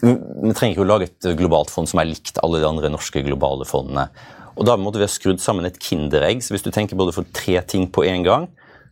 vi 0.00 0.54
trenger 0.54 0.76
ikke 0.76 0.86
å 0.86 0.92
lage 0.92 1.10
et 1.10 1.30
globalt 1.38 1.70
fond 1.70 1.88
som 1.90 1.98
er 1.98 2.12
likt 2.12 2.38
alle 2.44 2.60
de 2.62 2.68
andre 2.68 2.92
norske 2.94 3.24
globale 3.26 3.66
fondene. 3.66 4.06
Og 4.54 4.66
Da 4.66 4.76
måtte 4.76 4.98
vi 4.98 5.06
ha 5.06 5.10
skrudd 5.10 5.42
sammen 5.42 5.66
et 5.66 5.78
kinderegg. 5.82 6.42
Så 6.42 6.54
hvis 6.54 6.62
du 6.62 6.70
tenker 6.70 6.98
både 6.98 7.14
for 7.14 7.26
tre 7.34 7.60
ting 7.62 7.90
på 7.90 8.06
én 8.06 8.22
gang 8.26 8.48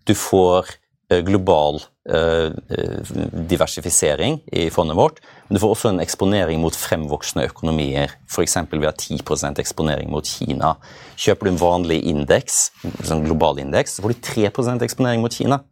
Du 0.07 0.15
får 0.15 0.67
Eh, 0.67 0.86
global 1.09 1.81
eh, 2.09 2.51
eh, 2.69 3.01
diversifisering 3.49 4.41
i 4.53 4.71
fondet 4.71 4.97
vårt. 4.97 5.21
Men 5.47 5.57
du 5.57 5.61
får 5.63 5.75
også 5.75 5.93
en 5.93 6.03
eksponering 6.03 6.61
mot 6.61 6.75
fremvoksende 6.75 7.47
økonomier. 7.47 8.17
F.eks. 8.27 8.57
vi 8.73 8.85
har 8.85 8.97
10% 8.99 9.63
eksponering 9.63 10.11
mot 10.11 10.27
Kina. 10.27 10.75
Kjøper 11.17 11.47
du 11.47 11.53
en 11.53 11.63
vanlig 11.63 12.01
indeks, 12.11 12.59
sånn 13.07 13.25
global 13.27 13.63
indeks, 13.63 13.97
så 13.97 14.05
får 14.05 14.15
du 14.15 14.27
3% 14.33 14.87
eksponering 14.87 15.23
mot 15.23 15.33
Kina. 15.35 15.63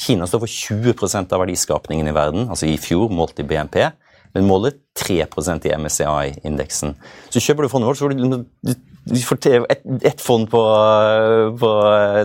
Kina 0.00 0.26
står 0.26 0.46
for 0.46 0.50
20% 0.50 1.34
av 1.36 1.44
verdiskapningen 1.44 2.08
i 2.08 2.16
verden, 2.16 2.48
altså 2.48 2.66
i 2.66 2.78
fjor 2.80 3.12
målt 3.12 3.38
i 3.38 3.46
BNP. 3.46 3.82
Men 4.34 4.46
målet 4.46 4.76
3% 4.98 5.64
i 5.66 5.72
MSCI-indeksen. 5.74 6.94
Så 7.34 7.42
kjøper 7.42 7.66
du 7.66 7.70
fondet 7.72 7.90
vårt, 7.90 7.98
så 7.98 8.06
får 8.06 8.14
du 8.14 8.74
du 9.10 9.16
får 9.24 9.38
et, 9.48 9.80
et 10.06 10.20
fond 10.22 10.44
på, 10.50 10.60
på, 11.58 11.70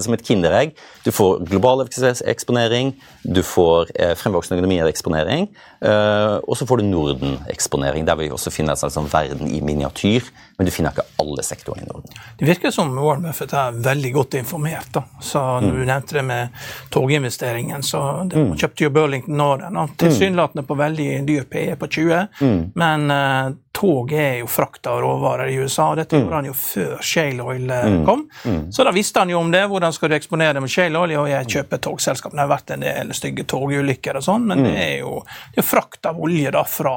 som 0.04 0.16
et 0.16 0.26
kinderegg. 0.28 0.76
Du 1.06 1.12
får 1.12 1.40
global 1.46 1.84
eksponering, 2.26 2.96
du 3.22 3.44
får 3.46 3.92
eh, 3.96 4.16
fremvoksende 4.18 4.58
økonomier-eksponering, 4.58 5.48
eh, 5.86 6.38
og 6.42 6.58
så 6.58 6.66
får 6.66 6.82
du 6.82 6.88
Norden-eksponering, 6.90 8.08
der 8.08 8.18
vi 8.18 8.32
også 8.34 8.54
finner 8.54 8.74
en 8.74 8.94
sånn 8.94 9.10
verden 9.12 9.52
i 9.54 9.62
miniatyr. 9.62 10.26
Men 10.58 10.66
du 10.66 10.72
finner 10.72 10.96
ikke 10.96 11.04
alle 11.20 11.44
sektorene 11.44 11.84
i 11.84 11.90
Norden. 11.90 12.16
Det 12.40 12.48
virker 12.48 12.72
som 12.72 12.94
Warren 12.96 13.26
Buffett 13.28 13.54
er 13.54 13.76
veldig 13.86 14.12
godt 14.16 14.38
informert. 14.40 14.88
da. 14.96 15.04
Så 15.20 15.42
mm. 15.44 15.68
Du 15.68 15.82
nevnte 15.84 16.16
det 16.16 16.24
med 16.24 16.64
toginvesteringen. 16.96 17.84
så 17.84 18.02
det, 18.32 18.40
mm. 18.40 18.56
kjøpte 18.58 18.88
jo 18.88 18.94
Burlington 18.96 19.38
Northern. 19.38 19.94
Tilsynelatende 20.00 20.64
på 20.64 20.80
veldig 20.80 21.10
dyr 21.28 21.44
PE 21.52 21.76
på 21.76 21.92
20, 22.00 22.28
mm. 22.40 22.62
men 22.74 23.12
uh, 23.12 23.52
tog 23.76 24.14
er 24.14 24.38
jo 24.40 24.48
frakta 24.48 24.94
av 24.96 25.02
råvarer 25.04 25.52
i 25.52 25.56
USA. 25.60 25.90
Dette 26.00 26.16
gjorde 26.16 26.32
mm. 26.32 26.38
han 26.38 26.48
jo 26.48 26.56
før 26.56 27.02
shale 27.04 27.44
oil 27.44 27.70
eh, 27.70 27.88
mm. 27.92 28.06
kom. 28.08 28.24
Mm. 28.46 28.62
Så 28.72 28.86
da 28.88 28.94
visste 28.96 29.20
han 29.20 29.34
jo 29.34 29.42
om 29.42 29.52
det. 29.52 29.66
Hvordan 29.68 29.96
skal 29.96 30.12
du 30.12 30.16
eksponere 30.16 30.64
med 30.64 30.72
shale 30.72 30.95
oil? 31.00 31.14
Og 31.22 31.30
jeg 31.30 31.50
kjøper 31.56 31.82
togselskap. 31.84 32.34
Det 32.36 32.42
har 32.44 32.50
vært 32.52 32.74
en 32.76 32.86
del 32.86 33.14
stygge 33.16 33.46
togulykker 33.50 34.20
og 34.20 34.26
sånn, 34.26 34.46
men 34.50 34.64
det 34.66 34.74
er 34.82 34.96
jo 35.00 35.18
det 35.56 35.62
er 35.62 35.68
frakt 35.68 36.06
av 36.10 36.20
olje 36.22 36.52
da 36.56 36.64
fra 36.68 36.96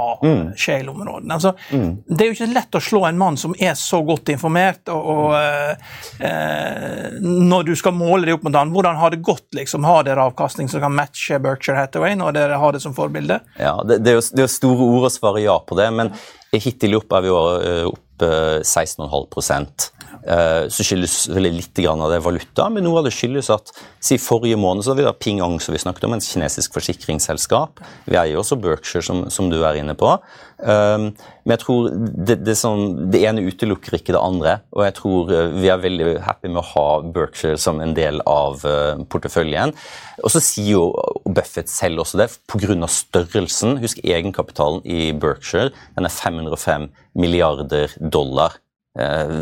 shale-områdene. 0.56 1.34
Altså, 1.34 1.52
det 1.70 2.24
er 2.24 2.30
jo 2.30 2.36
ikke 2.36 2.50
lett 2.54 2.78
å 2.78 2.82
slå 2.82 3.04
en 3.08 3.18
mann 3.20 3.36
som 3.40 3.54
er 3.58 3.74
så 3.78 4.00
godt 4.06 4.32
informert, 4.34 4.88
og, 4.92 5.10
og 5.12 5.36
eh, 6.24 7.18
når 7.22 7.68
du 7.70 7.74
skal 7.78 7.94
måle 7.96 8.26
det 8.28 8.36
opp 8.38 8.46
mot 8.48 8.56
han, 8.58 8.72
hvordan 8.74 8.98
har 9.00 9.14
det 9.14 9.22
gått? 9.24 9.46
liksom? 9.56 9.84
Har 9.88 10.04
dere 10.06 10.26
avkastning 10.28 10.68
som 10.68 10.82
kan 10.82 10.94
matche 10.94 11.38
Berkshire 11.42 11.78
Hathaway 11.80 12.16
når 12.18 12.36
dere 12.36 12.58
har 12.60 12.74
det 12.76 12.82
som 12.84 12.94
forbilde? 12.96 13.40
Ja, 13.58 13.76
Det, 13.86 14.00
det 14.04 14.12
er, 14.12 14.20
jo, 14.20 14.26
det 14.36 14.44
er 14.44 14.52
store 14.52 14.88
ord 14.88 15.08
å 15.08 15.12
svare 15.12 15.42
ja 15.44 15.56
på 15.58 15.78
det. 15.78 15.88
men 15.94 16.12
Hittil 16.52 16.94
i 16.94 16.96
år 16.96 17.04
er 17.18 17.24
vi 17.24 17.28
jo 17.28 17.38
opp 17.92 18.04
16,5 18.22 19.92
Eh, 20.28 20.66
så 20.72 20.84
skyldes 20.84 21.28
veldig 21.30 21.52
litt 21.54 21.80
av 21.88 22.10
det 22.10 22.18
valuta, 22.24 22.66
men 22.72 22.84
noe 22.84 23.00
av 23.00 23.06
det 23.06 23.14
skyldes 23.14 23.48
at 23.54 23.70
si 24.02 24.18
forrige 24.20 24.58
måned 24.60 24.84
så 24.84 24.92
hadde 24.92 25.02
vi 25.02 25.06
da 25.06 25.14
Ping 25.14 25.40
Ang, 25.44 25.58
som 25.62 25.74
vi 25.74 25.80
snakket 25.80 26.08
om, 26.08 26.16
en 26.16 26.24
kinesisk 26.24 26.74
forsikringsselskap. 26.76 27.80
Vi 28.08 28.18
eier 28.18 28.40
også 28.40 28.58
Berkshire, 28.60 29.04
som, 29.04 29.26
som, 29.32 29.48
du 29.48 29.60
er 29.62 29.78
inne 29.80 29.94
på. 29.98 30.10
Um, 30.58 31.12
men 31.46 31.54
jeg 31.54 31.62
tror 31.62 31.88
det, 31.94 32.40
det, 32.44 32.56
sånn, 32.58 33.10
det, 33.12 33.22
ene 33.28 33.46
utelukker 33.46 33.96
ikke 33.96 34.12
det 34.16 34.20
andre. 34.20 34.56
Og 34.74 34.84
jeg 34.88 34.96
tror 34.98 35.32
uh, 35.32 35.54
vi 35.54 35.70
er 35.70 35.80
veldig 35.80 36.18
happy 36.26 36.50
med 36.50 36.60
å 36.64 36.68
ha 36.74 36.86
Berkshire 37.14 37.60
som 37.60 37.80
en 37.84 37.94
del 37.96 38.20
av 38.28 38.64
porteføljen. 39.08 39.72
Og 40.24 40.32
så 40.34 40.42
sier 40.42 40.72
jo 40.74 40.84
Buffett 41.24 41.70
selv 41.70 42.02
også 42.02 42.20
det, 42.20 42.28
pga. 42.50 42.74
størrelsen. 42.90 43.78
Husk 43.84 44.02
egenkapitalen 44.02 44.82
i 44.84 45.12
Berkshire. 45.14 45.70
Den 45.96 46.08
er 46.08 46.12
505 46.14 46.90
milliarder 47.18 47.92
dollar. 47.98 48.58
Eh, 48.98 49.34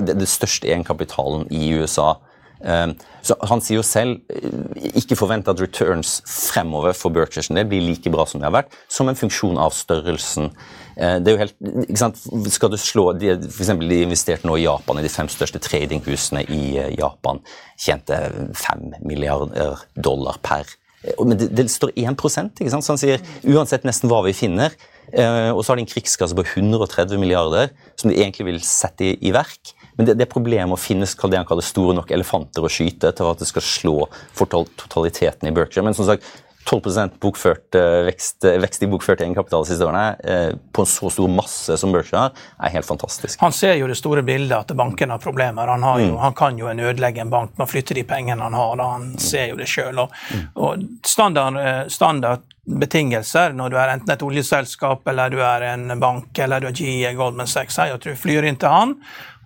det, 0.00 0.14
det 0.18 0.30
største 0.30 0.70
egenkapitalen 0.70 1.46
i 1.52 1.68
USA. 1.78 2.16
Eh, 2.64 2.88
så 3.22 3.36
Han 3.50 3.62
sier 3.62 3.78
jo 3.78 3.86
selv 3.86 4.22
eh, 4.32 4.94
ikke 4.98 5.18
forvent 5.18 5.50
at 5.50 5.60
returns 5.62 6.16
fremover 6.26 6.96
for 6.96 7.14
Berkshire 7.14 7.54
det 7.54 7.66
blir 7.70 7.84
like 7.84 8.10
bra 8.10 8.26
som 8.26 8.40
det 8.40 8.48
har 8.48 8.56
vært, 8.56 8.74
som 8.88 9.10
en 9.10 9.18
funksjon 9.18 9.60
av 9.60 9.76
størrelsen. 9.76 10.50
Det 10.94 11.26
er 11.26 11.34
jo 11.34 11.40
helt, 11.40 11.56
ikke 11.88 11.98
sant, 11.98 12.20
Skal 12.54 12.70
du 12.70 12.76
slå 12.78 13.08
de, 13.18 13.32
for 13.48 13.64
eksempel, 13.64 13.88
de 13.90 14.04
investerte 14.04 14.46
nå 14.46 14.60
i 14.60 14.62
Japan, 14.62 15.00
i 15.00 15.02
de 15.02 15.10
fem 15.10 15.26
største 15.26 15.58
tradinghusene 15.58 16.44
i 16.54 16.62
Japan. 16.94 17.40
Tjente 17.74 18.20
fem 18.54 18.92
milliarder 19.02 19.82
dollar 19.98 20.38
per. 20.38 20.70
Men 21.18 21.34
det, 21.40 21.50
det 21.50 21.66
står 21.72 21.92
1 21.98 22.14
ikke 22.14 22.70
sant? 22.70 22.86
Så 22.86 22.94
han 22.94 23.00
sier 23.00 23.24
uansett 23.42 23.82
nesten 23.84 24.12
hva 24.12 24.22
vi 24.22 24.36
finner, 24.36 24.76
og 25.12 25.60
så 25.62 25.72
har 25.72 25.78
de 25.78 25.84
en 25.84 25.90
krigskasse 25.90 26.36
på 26.36 26.46
130 26.46 27.20
milliarder 27.20 27.72
som 28.00 28.10
de 28.10 28.16
egentlig 28.18 28.48
vil 28.48 28.60
sette 28.66 29.06
i, 29.06 29.16
i 29.28 29.34
verk. 29.34 29.74
Men 29.98 30.08
det, 30.08 30.16
det 30.18 30.30
problemet 30.30 30.74
å 30.74 30.80
finne 30.80 31.06
det 31.06 31.38
han 31.38 31.46
kaller 31.48 31.66
store 31.66 31.94
nok 31.98 32.10
elefanter 32.14 32.64
å 32.64 32.72
skyte 32.72 33.12
til 33.14 33.30
at 33.30 33.42
det 33.42 33.50
skal 33.50 33.64
slå 33.64 33.98
for 34.34 34.50
totaliteten 34.50 35.48
i 35.48 35.54
Berkshire. 35.54 35.84
Men 35.86 35.94
som 35.96 36.08
sagt, 36.08 36.26
12 36.64 37.18
bokført, 37.20 37.74
eh, 37.76 38.04
vekst, 38.06 38.44
vekst, 38.44 38.82
i 38.82 38.88
bokført 38.88 39.20
egenkapital 39.20 39.66
de 39.66 39.68
siste 39.68 39.84
årene 39.84 40.16
eh, 40.24 40.54
på 40.72 40.84
en 40.84 40.88
så 40.88 41.10
stor 41.12 41.28
masse 41.28 41.76
som 41.76 41.92
Berkshire 41.92 42.22
har, 42.22 42.46
er 42.58 42.72
helt 42.78 42.88
fantastisk. 42.88 43.36
Han 43.44 43.52
ser 43.52 43.76
jo 43.76 43.88
det 43.90 43.98
store 44.00 44.24
bildet, 44.24 44.56
at 44.56 44.76
banken 44.76 45.12
har 45.12 45.20
problemer. 45.20 45.68
Han, 45.68 45.84
har 45.84 46.00
jo, 46.00 46.14
mm. 46.14 46.22
han 46.22 46.38
kan 46.38 46.58
jo 46.58 46.70
en 46.72 46.80
ødelegge 46.80 47.20
en 47.20 47.32
bank 47.32 47.52
med 47.58 47.66
å 47.66 47.70
flytte 47.70 47.96
de 47.98 48.06
pengene 48.08 48.48
han 48.48 48.56
har. 48.56 48.74
Da. 48.80 48.88
Han 48.96 49.12
ser 49.20 49.52
jo 49.52 49.60
det 49.60 49.68
sjøl. 49.68 50.06
Og, 50.06 50.16
mm. 50.32 50.48
og 50.64 50.88
standard, 51.04 51.60
standard 51.92 52.48
betingelser 52.64 53.52
når 53.56 53.72
du 53.72 53.76
er 53.76 53.92
enten 53.92 54.14
et 54.14 54.22
oljeselskap 54.24 55.08
eller 55.12 55.32
du 55.32 55.40
er 55.44 55.66
en 55.74 55.98
bank 56.00 56.38
eller 56.40 56.62
du 56.64 56.70
er 56.70 56.76
GE 56.78 57.12
Goldman 57.16 57.50
Sachs, 57.50 57.76
Jeg 57.76 58.00
tror 58.00 58.16
flyr 58.16 58.48
inn 58.48 58.56
til 58.56 58.72
han, 58.72 58.94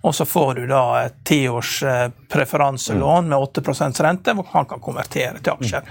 og 0.01 0.15
så 0.15 0.25
får 0.25 0.55
du 0.55 0.67
da 0.67 0.83
et 1.03 1.15
tiårs 1.25 1.83
eh, 1.83 2.11
preferanselån 2.29 3.29
med 3.29 3.39
8 3.39 3.63
rente, 4.03 4.33
hvor 4.33 4.47
han 4.53 4.67
kan 4.67 4.81
konvertere 4.81 5.41
til 5.43 5.53
aksjer. 5.53 5.83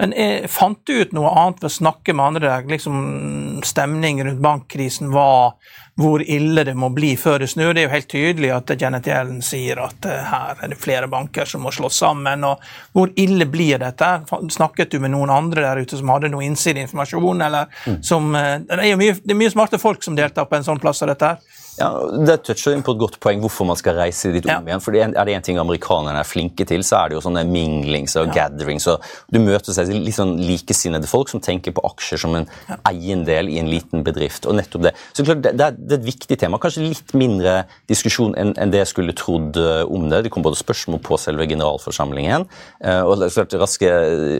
Men 0.00 0.14
jeg 0.16 0.50
fant 0.50 0.80
du 0.86 1.02
ut 1.02 1.14
noe 1.14 1.30
annet 1.30 1.62
ved 1.62 1.70
å 1.70 1.76
snakke 1.76 2.14
med 2.16 2.26
andre? 2.26 2.56
liksom 2.66 3.62
Stemning 3.62 4.24
rundt 4.24 4.42
bankkrisen 4.42 5.12
var 5.12 5.54
hvor 5.94 6.22
ille 6.24 6.64
det 6.64 6.74
må 6.74 6.88
bli 6.90 7.12
før 7.20 7.44
det 7.44 7.50
snur. 7.52 7.74
Det 7.74 7.82
er 7.82 7.86
jo 7.86 7.92
helt 7.92 8.10
tydelig 8.10 8.50
at 8.56 8.72
Janet 8.80 9.06
Yellen 9.06 9.42
sier 9.44 9.78
at 9.84 10.08
uh, 10.08 10.14
her 10.32 10.62
er 10.64 10.72
det 10.72 10.80
flere 10.80 11.06
banker 11.12 11.46
som 11.46 11.62
må 11.62 11.70
slås 11.70 12.00
sammen. 12.00 12.42
og 12.48 12.64
Hvor 12.96 13.12
ille 13.20 13.46
blir 13.46 13.78
dette? 13.78 14.10
Snakket 14.50 14.90
du 14.90 14.98
med 15.04 15.12
noen 15.12 15.30
andre 15.30 15.68
der 15.68 15.84
ute 15.84 16.00
som 16.00 16.10
hadde 16.10 16.32
noe 16.32 16.46
innsideinformasjon? 16.48 17.44
eller 17.46 17.68
mm. 17.86 18.02
som, 18.02 18.32
det, 18.32 18.80
er 18.80 18.96
mye, 18.98 19.18
det 19.20 19.36
er 19.36 19.42
mye 19.44 19.52
smarte 19.52 19.78
folk 19.78 20.02
som 20.02 20.16
deltar 20.16 20.48
på 20.48 20.58
en 20.58 20.66
sånn 20.66 20.80
plass 20.82 21.04
som 21.04 21.12
dette. 21.12 21.34
her. 21.36 21.61
Ja, 21.78 21.88
Det 22.26 22.42
toucher 22.44 22.74
inn 22.76 22.82
på 22.84 22.92
et 22.92 23.00
godt 23.00 23.16
poeng 23.22 23.40
hvorfor 23.40 23.64
man 23.68 23.78
skal 23.80 23.96
reise 23.96 24.32
dit 24.34 24.44
om 24.44 24.66
igjen. 24.68 24.82
for 24.82 24.94
Er 24.94 25.08
det 25.08 25.34
én 25.34 25.44
ting 25.44 25.58
amerikanerne 25.58 26.20
er 26.20 26.28
flinke 26.28 26.66
til, 26.68 26.82
så 26.84 26.98
er 27.00 27.08
det 27.08 27.16
jo 27.16 27.22
sånne 27.24 27.44
minglings 27.48 28.16
og 28.20 28.28
ja. 28.28 28.48
gatherings. 28.48 28.86
og 28.86 29.00
Du 29.32 29.38
møter 29.40 29.72
seg 29.72 29.88
litt 29.88 30.16
sånn 30.18 30.36
likesinnede 30.36 31.08
folk 31.08 31.32
som 31.32 31.40
tenker 31.40 31.72
på 31.72 31.84
aksjer 31.88 32.20
som 32.20 32.36
en 32.36 32.46
ja. 32.68 32.76
eiendel 32.90 33.48
i 33.48 33.58
en 33.62 33.70
liten 33.72 34.04
bedrift. 34.04 34.46
og 34.46 34.58
nettopp 34.58 34.82
Det 34.82 34.94
Så 35.14 35.24
klart, 35.24 35.42
det, 35.42 35.54
er, 35.60 35.72
det 35.72 35.98
et 36.00 36.06
viktig 36.10 36.38
tema. 36.38 36.60
Kanskje 36.60 36.84
litt 36.90 37.14
mindre 37.16 37.64
diskusjon 37.88 38.36
enn, 38.36 38.52
det 38.72 38.82
jeg 38.84 38.92
skulle 38.92 39.16
trodd 39.16 39.56
eh, 39.56 39.82
om 39.88 40.08
det. 40.10 40.24
Det 40.24 40.32
kom 40.34 40.44
både 40.44 40.60
spørsmål 40.60 41.00
på 41.00 41.16
selve 41.20 41.46
generalforsamlingen, 41.48 42.44
uh, 42.84 43.02
og 43.06 43.24
klart 43.32 43.54
raske, 43.60 43.90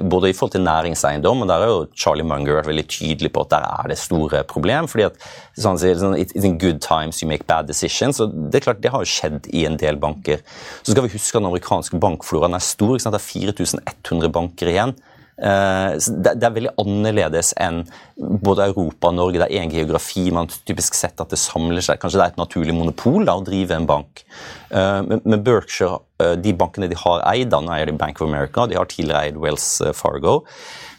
både 0.08 0.30
i 0.30 0.36
forhold 0.36 0.54
til 0.56 0.64
næringseiendom, 0.64 1.42
og 1.44 1.50
der 1.50 1.64
er 1.64 1.72
jo 1.72 1.80
Charlie 1.96 2.26
Munger 2.26 2.60
vært 2.60 2.70
veldig 2.70 2.86
tydelig 2.90 3.32
på 3.32 3.44
at 3.44 3.52
der 3.54 3.66
er 3.68 3.92
det 3.92 3.98
store 4.00 4.42
problem. 4.48 4.88
fordi 4.88 5.08
at 5.08 5.18
sånn, 5.58 5.80
It's 6.12 6.44
in 6.44 6.58
good 6.58 6.80
times 6.80 7.21
you 7.22 7.30
make 7.30 7.46
bad 7.46 7.70
decisions. 7.70 8.20
og 8.20 8.34
Det 8.50 8.60
er 8.60 8.66
klart, 8.66 8.82
det 8.82 8.92
har 8.92 9.04
jo 9.04 9.12
skjedd 9.12 9.48
i 9.52 9.64
en 9.68 9.78
del 9.80 9.96
banker. 10.02 10.42
Så 10.82 10.92
skal 10.92 11.06
vi 11.06 11.14
huske 11.14 11.38
den 11.38 11.50
amerikanske 11.50 11.98
bankfloraen 12.02 12.54
er 12.58 12.64
stor. 12.64 12.98
Det 12.98 13.14
er 13.14 13.26
4100 13.26 14.32
banker 14.32 14.72
igjen. 14.72 14.94
Eh, 15.42 15.94
det 16.22 16.44
er 16.44 16.52
veldig 16.54 16.74
annerledes 16.78 17.54
enn 17.60 17.80
både 18.16 18.68
Europa 18.68 19.08
og 19.08 19.16
Norge. 19.16 19.40
Det 19.40 19.48
er 19.48 19.64
en 19.64 19.72
geografi 19.72 20.26
man 20.34 20.50
typisk 20.52 20.94
sett 20.94 21.18
at 21.22 21.32
det 21.32 21.40
samler 21.40 21.82
seg. 21.82 21.98
Kanskje 22.02 22.20
det 22.20 22.26
er 22.26 22.34
et 22.34 22.42
naturlig 22.42 22.76
monopol 22.76 23.26
da, 23.26 23.38
å 23.38 23.46
drive 23.46 23.74
en 23.78 23.88
bank. 23.88 24.24
Eh, 24.70 25.00
men 25.24 25.42
Berkshire, 25.42 26.02
eh, 26.22 26.36
de 26.36 26.54
bankene 26.54 26.90
de 26.92 27.00
har 27.00 27.24
eid, 27.32 27.50
da 27.50 27.62
eier 27.74 27.90
de 27.90 27.98
Bank 27.98 28.20
of 28.20 28.28
America, 28.28 28.68
de 28.68 28.78
har 28.78 28.90
tidligere 28.90 29.32
eid 29.32 29.40
Wells 29.40 29.66
Fargo. 29.98 30.42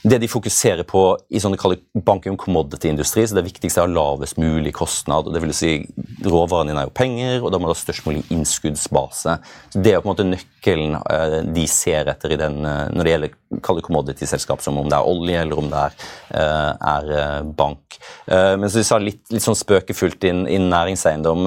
Det 0.03 0.17
de 0.19 0.27
fokuserer 0.27 0.83
på 0.83 1.01
i 1.31 1.39
sånne 1.39 1.55
bank- 2.03 2.25
og 2.27 2.37
commodity-industri, 2.41 3.23
så 3.23 3.37
det 3.37 3.45
viktigste 3.45 3.85
er 3.85 3.93
lavest 3.93 4.35
mulig 4.37 4.73
kostnad. 4.75 5.27
og 5.27 5.33
det 5.33 5.41
vil 5.41 5.53
si 5.55 5.87
Råvarene 6.23 6.71
dine 6.71 6.81
er 6.81 6.89
jo 6.89 6.95
penger, 6.95 7.43
og 7.43 7.51
da 7.51 7.59
må 7.59 7.67
du 7.67 7.73
ha 7.73 7.79
størst 7.79 8.05
mulig 8.05 8.23
innskuddsbase. 8.31 9.37
Så 9.71 9.81
Det 9.81 9.93
er 9.93 10.01
på 10.01 10.09
en 10.09 10.15
måte 10.15 10.27
nøkkelen 10.27 10.95
eh, 11.09 11.53
de 11.53 11.65
ser 11.67 12.11
etter 12.11 12.35
den, 12.37 12.65
eh, 12.65 12.89
når 12.91 13.03
det 13.03 13.13
gjelder 13.13 13.81
commodity-selskap, 13.81 14.61
som 14.61 14.77
om 14.77 14.89
det 14.89 14.97
er 14.97 15.07
olje 15.07 15.41
eller 15.41 15.57
om 15.57 15.69
det 15.69 15.79
er, 15.79 15.93
eh, 16.31 16.71
er 16.95 17.43
bank. 17.43 17.79
Men 18.27 18.67
så 18.69 18.79
de 18.79 18.83
sa 18.83 18.97
litt, 18.97 19.21
litt 19.31 19.43
sånn 19.43 19.55
spøkefullt 19.55 20.23
innen 20.25 20.47
inn 20.47 20.69
næringseiendom. 20.71 21.45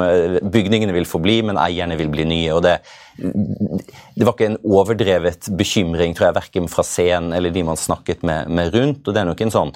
Bygningene 0.53 0.95
vil 0.95 1.05
forbli, 1.05 1.43
men 1.45 1.59
eierne 1.59 1.97
vil 1.99 2.09
bli 2.09 2.25
nye. 2.25 2.53
og 2.55 2.63
det 2.63 2.81
det 3.17 4.27
var 4.27 4.35
ikke 4.35 4.51
en 4.51 4.59
overdrevet 4.65 5.49
bekymring, 5.57 6.17
tror 6.17 6.31
jeg, 6.31 6.37
verken 6.37 6.69
fra 6.69 6.85
scenen 6.85 7.33
eller 7.37 7.55
de 7.55 7.65
man 7.65 7.81
snakket 7.81 8.27
med, 8.27 8.51
med 8.53 8.75
rundt. 8.75 9.07
og 9.07 9.15
Det 9.15 9.23
er 9.23 9.31
nok 9.31 9.45
en 9.47 9.55
sånn 9.55 9.73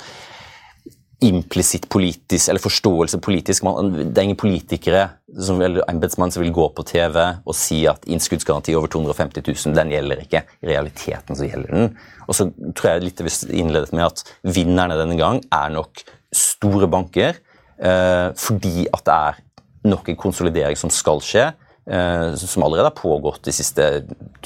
implisitt 1.20 1.84
politisk, 1.92 2.48
eller 2.48 2.62
forståelse 2.64 3.18
politisk. 3.20 3.64
Man, 3.66 3.92
det 3.98 4.16
er 4.16 4.28
ingen 4.28 4.40
politikere 4.40 5.02
som, 5.36 5.60
eller 5.60 5.84
embetsmann 5.90 6.32
som 6.32 6.40
vil 6.42 6.52
gå 6.56 6.64
på 6.76 6.84
TV 6.88 7.18
og 7.20 7.56
si 7.56 7.82
at 7.90 8.06
innskuddsgaranti 8.08 8.74
over 8.78 8.88
250 8.92 9.44
000, 9.44 9.76
den 9.76 9.92
gjelder 9.92 10.24
ikke. 10.24 10.42
I 10.64 10.70
realiteten 10.72 11.36
så 11.36 11.48
gjelder 11.48 11.76
den. 11.76 11.92
Og 12.26 12.38
så 12.38 12.48
tror 12.72 12.94
jeg 12.94 13.04
litt 13.04 13.22
innledet 13.50 13.92
med 13.92 14.06
at 14.08 14.24
vinnerne 14.48 14.96
denne 15.00 15.18
gang 15.20 15.42
er 15.52 15.72
nok 15.76 16.04
store 16.32 16.88
banker, 16.90 17.36
eh, 17.76 18.28
fordi 18.40 18.86
at 18.88 19.04
det 19.04 19.18
er 19.18 19.40
nok 19.90 20.08
en 20.08 20.20
konsolidering 20.20 20.78
som 20.78 20.92
skal 20.92 21.20
skje. 21.24 21.50
Eh, 21.90 22.34
som 22.38 22.64
allerede 22.64 22.88
har 22.88 22.96
pågått 22.96 23.42
de 23.46 23.54
siste 23.54 23.86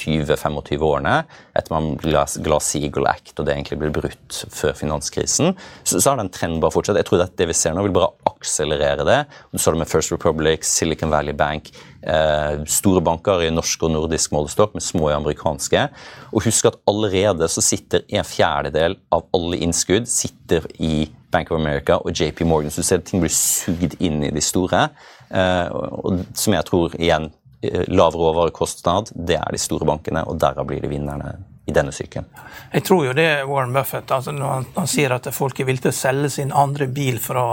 20-25 0.01 0.83
årene, 0.85 1.15
etter 1.55 1.73
man 1.73 1.93
Glass-Eagle 2.01 3.09
Act 3.09 3.39
og 3.39 3.47
det 3.47 3.55
egentlig 3.55 3.79
ble 3.81 3.91
brutt 3.95 4.39
før 4.53 4.75
finanskrisen, 4.77 5.53
så, 5.83 5.99
så 5.99 6.11
har 6.11 6.21
den 6.21 6.31
trenden 6.33 6.61
bare 6.63 6.75
fortsatt. 6.75 6.99
Jeg 6.99 7.09
tror 7.09 7.25
at 7.25 7.35
det 7.39 7.49
vi 7.51 7.57
ser 7.57 7.75
nå, 7.75 7.85
vil 7.85 7.95
bare 7.95 8.13
akselerere 8.31 9.07
det. 9.07 9.19
Du 9.51 9.59
så 9.61 9.73
det 9.73 9.83
med 9.83 9.91
First 9.91 10.13
Republic, 10.15 10.65
Silicon 10.67 11.13
Valley 11.13 11.35
Bank, 11.37 11.71
eh, 12.01 12.63
store 12.69 13.03
banker 13.05 13.45
i 13.45 13.53
norsk 13.53 13.87
og 13.87 13.93
nordisk 13.95 14.35
målestokk, 14.35 14.75
med 14.77 14.85
små 14.85 15.11
i 15.11 15.17
amerikanske. 15.17 15.87
Og 16.33 16.47
husk 16.47 16.71
at 16.71 16.79
allerede 16.89 17.49
så 17.51 17.63
sitter 17.63 18.05
en 18.09 18.27
fjerdedel 18.27 18.99
av 19.13 19.27
alle 19.35 19.61
innskudd 19.65 20.09
sitter 20.09 20.65
i 20.81 21.05
Bank 21.35 21.51
of 21.51 21.59
America 21.59 21.99
og 21.99 22.15
JP 22.15 22.45
Morgan. 22.49 22.71
Så 22.71 22.83
du 22.83 22.87
ser 22.87 23.01
at 23.01 23.09
ting 23.09 23.23
blir 23.23 23.33
sugd 23.33 23.97
inn 23.99 24.23
i 24.23 24.31
de 24.33 24.43
store. 24.43 24.87
Eh, 25.29 25.67
og 25.71 26.23
som 26.37 26.55
jeg 26.55 26.67
tror 26.69 26.95
igjen 26.99 27.29
eh, 27.61 27.83
lav 27.91 28.15
råvarekostnad, 28.15 29.13
det 29.15 29.39
er 29.41 29.51
de 29.51 29.61
store 29.61 29.87
bankene, 29.89 30.23
og 30.25 30.39
derav 30.41 30.67
blir 30.69 30.83
de 30.83 30.91
vinnerne 30.91 31.35
i 31.65 31.73
denne 31.73 31.91
sykelen. 31.91 32.27
Jeg 32.71 32.83
tror 32.85 33.07
jo 33.07 33.13
det 33.17 33.25
er 33.25 33.47
Warren 33.49 33.73
Buffett 33.73 34.11
altså 34.13 34.33
når 34.35 34.51
han, 34.51 34.65
han, 34.75 34.89
sier 34.89 35.15
at 35.15 35.29
folk 35.33 35.59
er 35.59 35.65
villige 35.65 35.87
til 35.87 35.93
å 35.93 35.97
selge 35.97 36.29
sin 36.35 36.53
andre 36.53 36.87
bil 36.93 37.17
for 37.21 37.39
å 37.41 37.45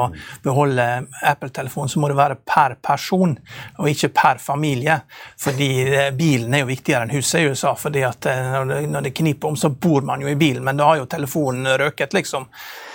beholde 0.45 0.87
Apple-telefonen, 1.25 1.89
så 1.89 2.03
må 2.03 2.11
det 2.13 2.19
være 2.19 2.37
per 2.45 2.77
person 2.85 3.33
og 3.79 3.89
ikke 3.89 4.13
per 4.13 4.43
familie. 4.43 4.99
Fordi 5.41 5.71
eh, 5.87 6.11
bilen 6.17 6.53
er 6.53 6.65
jo 6.65 6.71
viktigere 6.73 7.07
enn 7.07 7.15
huset 7.17 7.41
i 7.41 7.49
USA. 7.49 7.75
fordi 7.79 8.05
at 8.05 8.29
når 8.63 9.09
det 9.09 9.15
kniper 9.17 9.49
om, 9.49 9.57
så 9.57 9.71
bor 9.71 10.05
man 10.05 10.21
jo 10.21 10.29
i 10.29 10.37
bilen, 10.37 10.65
men 10.65 10.77
da 10.77 10.91
har 10.91 11.01
jo 11.01 11.09
telefonen 11.11 11.73
røket, 11.79 12.13
liksom. 12.13 12.47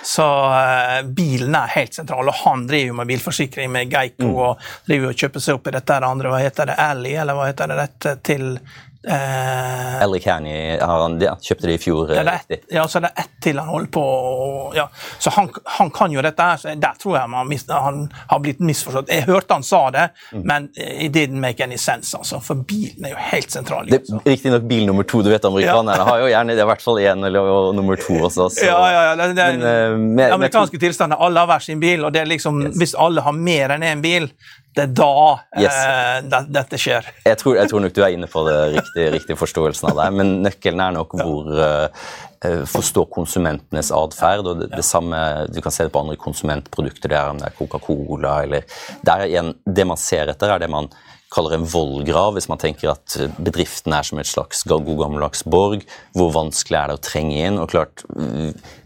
Så 0.04 0.24
uh, 0.24 1.02
bilen 1.02 1.54
er 1.54 1.72
helt 1.74 1.94
sentral, 1.94 2.28
og 2.30 2.34
han 2.44 2.66
driver 2.68 2.92
jo 2.92 2.98
med 3.00 3.10
bilforsikring 3.10 3.72
med 3.72 3.90
Geico 3.92 4.28
mm. 4.28 4.36
og 4.36 4.68
driver 4.86 5.10
og 5.10 5.22
kjøper 5.22 5.44
seg 5.44 5.58
opp 5.58 5.68
i 5.68 5.74
dette 5.74 5.98
andre, 5.98 6.32
hva 6.32 6.42
heter 6.42 6.70
det, 6.70 6.76
Ally, 6.80 7.14
eller 7.18 7.36
hva 7.36 7.48
heter 7.50 7.72
det, 7.72 7.78
dette 7.82 8.14
til 8.24 8.46
Eh, 9.06 10.02
Ellie 10.02 10.20
Canny 10.20 10.74
ja, 10.74 11.36
kjøpte 11.40 11.68
det 11.68 11.74
i 11.76 11.78
fjor. 11.78 12.10
Ja, 12.16 12.24
det 12.26 12.40
et, 12.48 12.64
ja, 12.74 12.82
så 12.90 12.98
det 12.98 13.12
er 13.12 13.22
ett 13.22 13.36
til 13.44 13.60
han 13.60 13.70
holder 13.70 13.90
på 13.94 14.02
ja. 14.74 14.88
Så 15.22 15.30
han, 15.36 15.48
han, 15.78 15.92
kan 15.94 16.12
jo 16.12 16.22
dette 16.24 16.42
her, 16.42 16.58
så 16.58 16.74
der 16.74 16.98
tror 16.98 17.14
jeg 17.14 17.30
man, 17.30 17.52
han 17.70 18.00
har 18.32 18.42
blitt 18.42 18.58
misforstått. 18.58 19.12
Jeg 19.14 19.28
hørte 19.28 19.54
han 19.54 19.66
sa 19.66 19.84
det, 19.94 20.08
mm. 20.32 20.42
men 20.42 20.68
it 20.74 21.14
didn't 21.14 21.38
make 21.38 21.62
any 21.64 21.78
sense, 21.78 22.10
altså. 22.18 22.42
For 22.42 22.58
bilen 22.68 23.06
er 23.06 23.14
jo 23.14 23.22
helt 23.30 23.54
sentral. 23.54 23.86
Liksom. 23.86 24.20
Riktignok 24.26 24.66
bil 24.68 24.86
nummer 24.90 25.06
to. 25.06 25.22
Du 25.22 25.30
vet 25.30 25.46
amerikanerne 25.46 25.98
ja. 26.02 26.08
har 26.10 26.22
jo 26.24 26.28
gjerne 26.32 26.58
det, 26.58 26.66
i 26.66 26.70
hvert 26.72 26.84
fall 26.84 27.02
én 27.02 27.26
eller 27.30 27.72
nummer 27.78 28.02
to 28.02 28.18
også. 28.18 28.48
Så. 28.50 28.66
Ja, 28.66 28.78
ja, 28.92 29.02
ja. 29.10 29.16
Det, 29.22 29.32
det, 29.38 29.48
men, 29.54 29.66
uh, 29.94 29.98
med, 30.18 30.32
amerikanske 30.40 30.82
tilstander, 30.82 31.22
alle 31.22 31.46
har 31.46 31.52
hver 31.52 31.68
sin 31.70 31.80
bil, 31.82 32.02
og 32.02 32.14
det 32.14 32.24
er 32.24 32.32
liksom, 32.34 32.64
yes. 32.66 32.78
hvis 32.82 32.98
alle 32.98 33.22
har 33.22 33.36
mer 33.36 33.78
enn 33.78 33.86
én 33.86 34.02
bil, 34.02 34.32
det 34.78 34.84
er 34.86 34.94
da 34.94 35.12
yes. 35.58 35.78
uh, 36.30 36.46
dette 36.46 36.78
skjer. 36.78 37.08
Jeg 37.26 37.40
tror, 37.40 37.56
jeg 37.58 37.70
tror, 37.70 37.82
nok 37.82 37.96
du 37.96 38.00
er 38.04 38.14
inne 38.14 38.28
på 38.30 38.44
det 38.46 38.58
riktige, 38.76 39.10
riktige 39.16 39.38
forståelsen 39.40 39.90
av 39.90 39.98
det, 39.98 40.08
men 40.20 40.36
nøkkelen 40.44 40.82
er 40.84 40.94
nok 40.94 41.16
hvor 41.18 41.50
eh, 41.64 42.62
forstå 42.70 43.04
konsumentenes 43.10 43.90
atferd. 43.94 44.46
og 44.46 44.62
det, 44.62 44.70
det, 44.76 44.84
samme, 44.86 45.18
Du 45.50 45.60
kan 45.64 45.74
se 45.74 45.88
det 45.88 45.94
på 45.94 46.04
andre 46.04 46.18
konsumentprodukter, 46.20 47.10
det 47.10 47.18
er 47.18 47.32
om 47.32 47.42
det 47.42 47.50
er 47.50 47.58
Coca-Cola 47.58 48.36
eller 48.46 48.80
der 49.02 49.26
igjen, 49.26 49.54
Det 49.66 49.86
man 49.86 49.98
ser 49.98 50.30
etter, 50.30 50.54
er 50.54 50.62
det 50.62 50.70
man 50.70 50.90
kaller 51.32 51.58
en 51.58 51.66
vollgrav, 51.68 52.32
hvis 52.36 52.48
man 52.48 52.60
tenker 52.60 52.92
at 52.94 53.16
bedriften 53.36 53.92
er 53.92 54.06
som 54.06 54.20
et 54.20 54.28
slags 54.28 54.62
god 54.68 54.86
gammeldags 54.86 55.44
borg. 55.44 55.84
Hvor 56.16 56.32
vanskelig 56.32 56.78
er 56.78 56.88
det 56.88 56.96
å 56.96 57.02
trenge 57.04 57.36
inn? 57.36 57.60
Og 57.60 57.68
klart, 57.72 58.04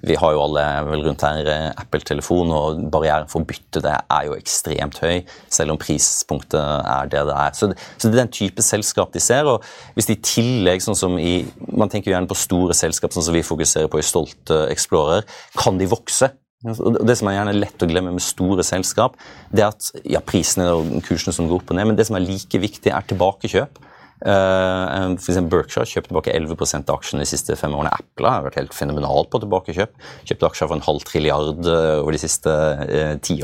Vi 0.02 0.16
har 0.18 0.33
jo 0.35 0.42
alle 0.42 0.62
vel 0.88 1.05
rundt 1.07 1.22
her 1.22 1.46
eh, 1.46 1.68
Apple-telefon, 1.78 2.50
og 2.50 2.81
barrieren 2.90 3.28
for 3.31 3.42
å 3.42 3.46
bytte 3.46 3.83
det 3.85 3.94
er 3.94 4.26
jo 4.26 4.35
ekstremt 4.35 4.98
høy, 4.98 5.22
selv 5.46 5.74
om 5.74 5.78
prispunktet 5.78 6.59
er 6.59 7.12
det 7.12 7.22
det 7.28 7.37
er. 7.38 7.55
Så 7.55 7.70
det, 7.70 7.78
så 7.96 8.09
det 8.11 8.16
er 8.16 8.24
den 8.24 8.35
type 8.35 8.66
selskap 8.66 9.14
de 9.14 9.22
ser. 9.22 9.46
og 9.46 9.62
hvis 9.94 10.11
de 10.11 10.18
i 10.18 10.22
tillegg, 10.26 10.83
sånn 10.83 10.98
som 10.98 11.18
i, 11.18 11.46
Man 11.72 11.88
tenker 11.88 12.11
jo 12.11 12.16
gjerne 12.16 12.31
på 12.31 12.38
store 12.38 12.74
selskap, 12.74 13.14
sånn 13.14 13.24
som 13.24 13.35
vi 13.35 13.46
fokuserer 13.46 13.88
på 13.90 14.00
i 14.00 14.07
Stolt 14.07 14.50
Explorer. 14.50 15.22
Kan 15.59 15.78
de 15.78 15.87
vokse? 15.87 16.33
Det 16.62 17.16
som 17.18 17.29
er 17.29 17.38
gjerne 17.38 17.57
lett 17.57 17.83
å 17.83 17.88
glemme 17.90 18.12
med 18.14 18.22
store 18.22 18.62
selskap, 18.66 19.16
det 19.51 19.64
er 19.64 19.72
at 19.72 19.88
ja, 20.07 20.20
prisene 20.25 20.68
og 20.77 20.92
kursene 21.07 21.35
som 21.35 21.48
går 21.51 21.62
opp 21.62 21.72
og 21.72 21.79
ned, 21.79 21.90
men 21.90 21.98
det 21.98 22.07
som 22.07 22.18
er 22.18 22.22
like 22.27 22.61
viktig, 22.62 22.92
er 22.92 23.09
tilbakekjøp. 23.11 23.81
Uh, 24.22 25.16
for 25.18 25.48
Berkshire 25.51 25.88
kjøpte 25.88 26.12
tilbake 26.12 26.35
11% 26.37 26.87
av 26.87 27.01
aksjene 27.01 27.25
de 27.25 27.31
siste 27.33 27.57
fem 27.59 27.75
årene. 27.75 27.90
Apple 27.90 28.31
har 28.31 28.44
vært 28.46 28.61
helt 28.61 28.77
fenomenalt 28.77 29.33
på 29.33 29.40
tilbakekjøp. 29.42 29.96
Kjøpte 30.31 30.51
aksjer 30.51 30.70
for 30.70 30.79
en 30.79 30.87
halv 30.87 31.03
trilliard 31.09 31.66
eh, 31.66 31.96
over 31.98 32.14
de 32.14 32.22
siste 32.22 32.53
uh, 32.53 33.16
ti 33.18 33.40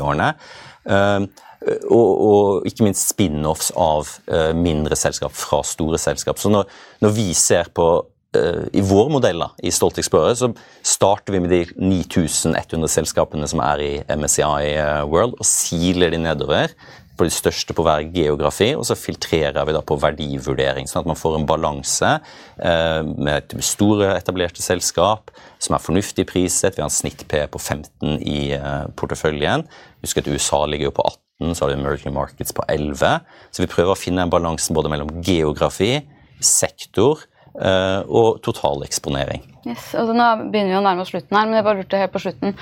og, 1.91 2.11
og, 2.23 2.67
ikke 2.69 2.85
minst 2.85 3.09
spin-offs 3.11 3.73
av 3.75 4.07
uh, 4.31 4.53
mindre 4.55 4.95
selskap 4.95 5.35
fra 5.35 5.59
store 5.67 5.99
selskap. 5.99 6.39
Så 6.39 6.51
når, 6.53 6.69
når 7.03 7.11
vi 7.17 7.27
ser 7.35 7.67
på 7.75 7.89
i 8.29 8.81
vår 8.85 9.07
modell 9.09 9.41
da, 9.41 9.47
i 9.65 9.71
Stolt 9.73 9.97
Explorer 9.97 10.35
så 10.37 10.51
starter 10.85 11.33
vi 11.33 11.39
med 11.41 11.49
de 11.49 11.61
9100 11.81 12.91
selskapene 12.93 13.47
som 13.49 13.61
er 13.65 13.81
i 13.81 13.91
MSCI 14.05 14.67
eh, 14.75 15.05
World, 15.09 15.33
og 15.39 15.47
siler 15.49 16.13
de 16.13 16.19
nedover 16.21 16.75
på 17.19 17.25
de 17.27 17.33
største 17.33 17.75
på 17.75 17.83
hver 17.83 18.05
geografi, 18.13 18.69
og 18.77 18.85
så 18.87 18.95
filtrerer 18.95 19.65
vi 19.67 19.73
da 19.75 19.81
på 19.83 19.97
verdivurdering, 19.99 20.87
sånn 20.87 21.01
at 21.01 21.09
man 21.09 21.19
får 21.19 21.39
en 21.39 21.47
balanse 21.49 22.11
eh, 22.15 23.01
med 23.09 23.57
store, 23.65 24.13
etablerte 24.15 24.63
selskap 24.63 25.33
som 25.59 25.75
er 25.75 25.83
fornuftig 25.83 26.27
priset. 26.29 26.77
Vi 26.77 26.83
har 26.83 26.87
en 26.87 26.95
snitt-P 26.95 27.41
på 27.51 27.59
15 27.59 28.21
i 28.21 28.53
eh, 28.55 28.85
porteføljen. 28.99 29.65
Husk 30.05 30.21
at 30.21 30.29
USA 30.31 30.61
ligger 30.69 30.91
jo 30.91 30.95
på 31.01 31.07
18, 31.09 31.57
så 31.57 31.65
har 31.65 31.73
du 31.73 31.79
emerging 31.79 32.15
markets 32.15 32.55
på 32.55 32.63
11. 32.71 33.25
Så 33.51 33.65
vi 33.65 33.71
prøver 33.73 33.95
å 33.95 33.99
finne 33.99 34.23
en 34.23 34.31
balanse 34.31 34.75
både 34.75 34.93
mellom 34.93 35.11
geografi, 35.25 35.97
sektor, 36.39 37.25
Eh, 37.25 37.28
og 37.55 38.41
totaleksponering. 38.45 39.41
Yes, 39.67 39.89
altså 39.97 40.13
nå 40.15 40.27
begynner 40.49 40.71
vi 40.71 40.77
å 40.79 40.83
nærme 40.85 41.03
oss 41.03 41.09
slutten 41.11 41.35
her, 41.35 41.47
men 41.49 41.59
jeg 41.59 41.65
bare 41.67 41.81
lurte 41.81 41.99
helt 41.99 42.13
på 42.13 42.21
slutten. 42.23 42.53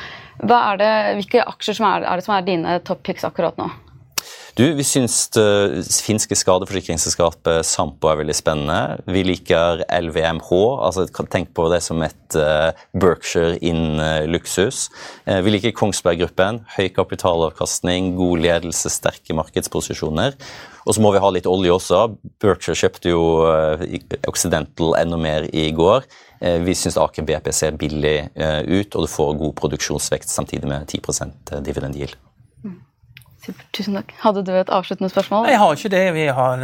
Det, 0.41 0.93
hvilke 1.19 1.43
aksjer 1.51 1.81
er, 1.85 2.07
er 2.07 2.17
det 2.17 2.25
som 2.25 2.35
er 2.37 2.47
dine 2.47 2.77
top 2.87 3.03
picks 3.05 3.27
akkurat 3.27 3.59
nå? 3.59 3.67
Du, 4.57 4.63
Vi 4.73 4.81
syns 4.81 5.27
det 5.35 5.83
finske 6.01 6.33
skadeforsikringsselskapet 6.33 7.61
Sampo 7.67 8.09
er 8.09 8.23
veldig 8.23 8.33
spennende. 8.33 9.03
Vi 9.05 9.21
liker 9.27 9.83
LVMH. 9.85 10.49
altså 10.81 11.05
Tenk 11.29 11.51
på 11.53 11.67
det 11.69 11.83
som 11.85 12.01
et 12.01 12.37
uh, 12.41 12.73
Berkshire 12.97 13.59
in 13.61 14.01
uh, 14.01 14.25
luksus. 14.25 14.87
Uh, 15.29 15.43
vi 15.45 15.53
liker 15.53 15.75
Kongsberg 15.77 16.23
Gruppen. 16.23 16.63
Høy 16.73 16.89
kapitalavkastning, 16.95 18.15
god 18.17 18.41
ledelse, 18.47 18.89
sterke 18.89 19.37
markedsposisjoner. 19.37 20.33
Og 20.87 20.97
så 20.97 21.05
må 21.05 21.13
vi 21.13 21.21
ha 21.21 21.29
litt 21.35 21.45
olje 21.45 21.77
også. 21.77 22.03
Berkshire 22.41 22.81
kjøpte 22.81 23.13
jo 23.13 23.23
Occidental 24.25 24.97
enda 24.97 25.21
mer 25.21 25.45
i 25.53 25.69
går. 25.69 26.07
Vi 26.65 26.77
syns 26.79 26.97
Aker 26.97 27.27
BP 27.27 27.51
ser 27.53 27.77
billig 27.77 28.21
ut, 28.33 28.95
og 28.95 29.03
du 29.03 29.11
får 29.11 29.35
god 29.43 29.53
produksjonsvekst 29.59 30.33
samtidig 30.33 30.71
med 30.71 30.87
10 30.87 31.61
dividend 31.61 31.99
yield. 31.99 32.17
Tusen 33.75 33.95
takk. 33.97 34.11
Hadde 34.21 34.41
du 34.47 34.51
et 34.57 34.69
avsluttende 34.73 35.09
spørsmål? 35.11 35.47
Jeg 35.51 35.59
har 35.61 35.77
ikke 35.77 35.91
det. 35.93 36.01
vi 36.15 36.25
har... 36.39 36.63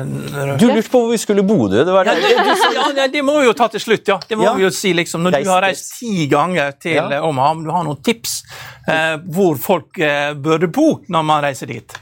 Du 0.59 0.65
lurte 0.67 0.89
på 0.91 1.01
hvor 1.03 1.11
vi 1.13 1.19
skulle 1.21 1.43
bo, 1.45 1.67
du? 1.71 1.77
Det, 1.77 1.85
det. 1.87 2.31
Ja, 2.73 2.87
det, 2.95 3.07
det, 3.13 3.23
må 3.25 3.37
vi 3.39 3.47
jo 3.47 3.53
ta 3.57 3.69
til 3.71 3.83
slutt, 3.83 4.07
ja. 4.09 4.17
Det 4.27 4.37
må 4.39 4.47
ja. 4.47 4.53
vi 4.57 4.65
jo 4.65 4.71
si, 4.73 4.93
liksom. 4.97 5.23
Når 5.23 5.37
du 5.39 5.51
har 5.51 5.63
reist 5.67 5.93
ti 5.99 6.27
ganger 6.31 6.75
til 6.81 6.97
ja. 6.99 7.21
Omaha, 7.23 7.55
du 7.63 7.71
har 7.73 7.87
noen 7.87 8.01
tips 8.03 8.41
eh, 8.89 9.15
hvor 9.35 9.59
folk 9.61 9.99
eh, 10.01 10.33
burde 10.35 10.69
bo 10.73 10.87
når 11.11 11.27
man 11.27 11.43
reiser 11.45 11.71
dit? 11.71 11.97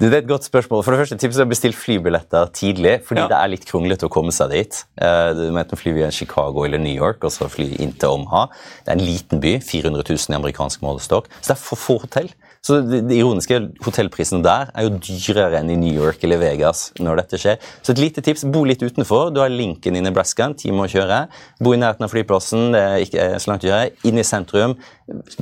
Det 0.00 0.10
er 0.10 0.18
et 0.22 0.30
godt 0.30 0.48
spørsmål. 0.48 0.82
For 0.84 0.94
det 0.94 1.04
første 1.04 1.18
tipset 1.22 1.44
er 1.44 1.48
å 1.48 1.52
bestille 1.52 1.78
flybilletter 1.78 2.50
tidlig, 2.56 2.96
fordi 3.06 3.24
ja. 3.24 3.28
det 3.30 3.40
er 3.40 3.52
litt 3.54 3.68
kronglete 3.68 4.08
å 4.08 4.12
komme 4.12 4.34
seg 4.34 4.54
dit. 4.54 4.80
Eh, 4.98 5.30
du 5.38 5.44
må 5.54 5.62
enten 5.62 5.80
fly 5.80 5.94
via 6.00 6.10
Chicago 6.14 6.66
eller 6.66 6.82
New 6.82 6.94
York, 6.94 7.22
og 7.24 7.34
så 7.34 7.50
fly 7.50 7.70
inn 7.78 7.94
til 7.94 8.18
Omaha. 8.18 8.48
Det 8.82 8.94
er 8.94 8.98
en 8.98 9.06
liten 9.06 9.42
by, 9.44 9.58
400 9.64 10.02
000 10.02 10.34
i 10.34 10.40
amerikansk 10.40 10.82
målestokk, 10.84 11.30
så 11.40 11.52
det 11.52 11.56
er 11.58 11.62
for 11.62 11.80
få 11.80 12.00
hotell. 12.02 12.32
Så 12.64 12.78
det, 12.80 13.02
det 13.10 13.18
ironiske 13.18 13.58
hotellprisene 13.84 14.40
der 14.44 14.70
er 14.72 14.86
jo 14.86 14.96
dyrere 14.96 15.60
enn 15.60 15.72
i 15.74 15.76
New 15.76 15.92
York 15.92 16.22
eller 16.24 16.40
Vegas 16.40 16.86
når 16.96 17.20
dette 17.20 17.40
skjer. 17.40 17.58
Så 17.84 17.92
et 17.92 18.00
lite 18.00 18.24
tips, 18.24 18.46
bo 18.48 18.62
litt 18.64 18.80
utenfor. 18.80 19.28
Du 19.34 19.42
har 19.42 19.52
Lincoln 19.52 19.98
i 19.98 20.02
Nebraska, 20.04 20.48
en 20.48 20.56
time 20.56 20.86
å 20.86 20.88
kjøre. 20.90 21.26
Bo 21.60 21.74
i 21.76 21.80
nærheten 21.80 22.06
av 22.06 22.14
flyplassen, 22.14 22.70
det 22.72 22.82
er 22.82 23.04
ikke 23.04 23.28
så 23.36 23.52
langt 23.52 23.66
å 23.66 23.70
gjøre. 23.70 23.92
Inn 24.08 24.20
i 24.20 24.24
sentrum, 24.24 24.78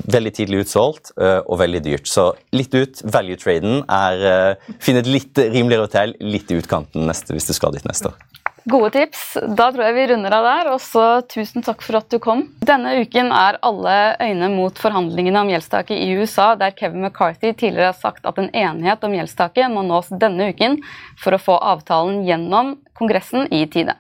veldig 0.03 0.35
tidlig 0.35 0.65
utsolgt 0.65 1.15
øh, 1.15 1.41
og 1.47 1.63
veldig 1.63 1.85
dyrt. 1.87 2.11
Så 2.11 2.33
litt 2.57 2.75
ut. 2.75 3.05
Value-traden 3.13 3.85
er 3.87 4.27
uh, 4.27 4.73
Finn 4.83 4.99
et 4.99 5.09
litt 5.09 5.39
rimeligere 5.39 5.87
hotell 5.87 6.17
litt 6.23 6.51
i 6.51 6.59
utkanten 6.59 7.07
neste, 7.07 7.37
hvis 7.37 7.47
du 7.47 7.55
skal 7.55 7.75
dit 7.77 7.87
neste 7.87 8.11
år. 8.11 8.19
Gode 8.65 8.91
tips. 8.95 9.23
Da 9.59 9.73
tror 9.73 9.83
jeg 9.89 9.95
vi 9.97 10.05
runder 10.13 10.35
av 10.37 10.45
der. 10.47 10.71
Og 10.75 10.79
så 10.83 11.07
tusen 11.27 11.65
takk 11.67 11.83
for 11.83 11.99
at 11.99 12.13
du 12.13 12.21
kom. 12.23 12.45
Denne 12.63 12.95
uken 13.03 13.33
er 13.35 13.59
alle 13.67 13.97
øyne 14.23 14.51
mot 14.53 14.79
forhandlingene 14.79 15.43
om 15.43 15.51
gjeldstaket 15.51 15.99
i 15.99 16.13
USA, 16.21 16.53
der 16.59 16.75
Kevin 16.79 17.03
McCarthy 17.03 17.51
tidligere 17.51 17.91
har 17.91 17.99
sagt 17.99 18.29
at 18.29 18.39
en 18.39 18.53
enighet 18.55 19.03
om 19.03 19.17
gjeldstaket 19.17 19.73
må 19.73 19.83
nås 19.87 20.13
denne 20.15 20.53
uken 20.53 20.79
for 21.19 21.35
å 21.35 21.43
få 21.43 21.59
avtalen 21.75 22.23
gjennom 22.29 22.77
Kongressen 22.99 23.51
i 23.51 23.65
tide. 23.67 23.99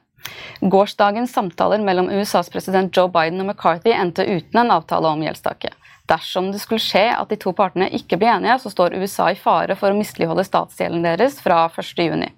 Gårsdagens 0.62 1.33
samtaler 1.35 1.83
mellom 1.83 2.11
USAs 2.14 2.51
president 2.53 2.94
Joe 2.96 3.11
Biden 3.11 3.42
og 3.42 3.51
McCarthy 3.51 3.90
endte 3.90 4.29
uten 4.29 4.62
en 4.62 4.70
avtale 4.70 5.11
om 5.11 5.25
gjeldstaket. 5.25 5.75
Dersom 6.11 6.51
det 6.53 6.61
skulle 6.62 6.83
skje 6.83 7.09
at 7.14 7.31
de 7.31 7.38
to 7.40 7.53
partene 7.57 7.88
ikke 7.94 8.18
blir 8.20 8.33
enige, 8.35 8.59
så 8.62 8.70
står 8.70 8.96
USA 8.98 9.31
i 9.33 9.38
fare 9.38 9.75
for 9.79 9.90
å 9.90 9.98
misligholde 9.98 10.44
statsgjelden 10.46 11.03
deres 11.07 11.38
fra 11.42 11.64
1.6. 11.70 12.31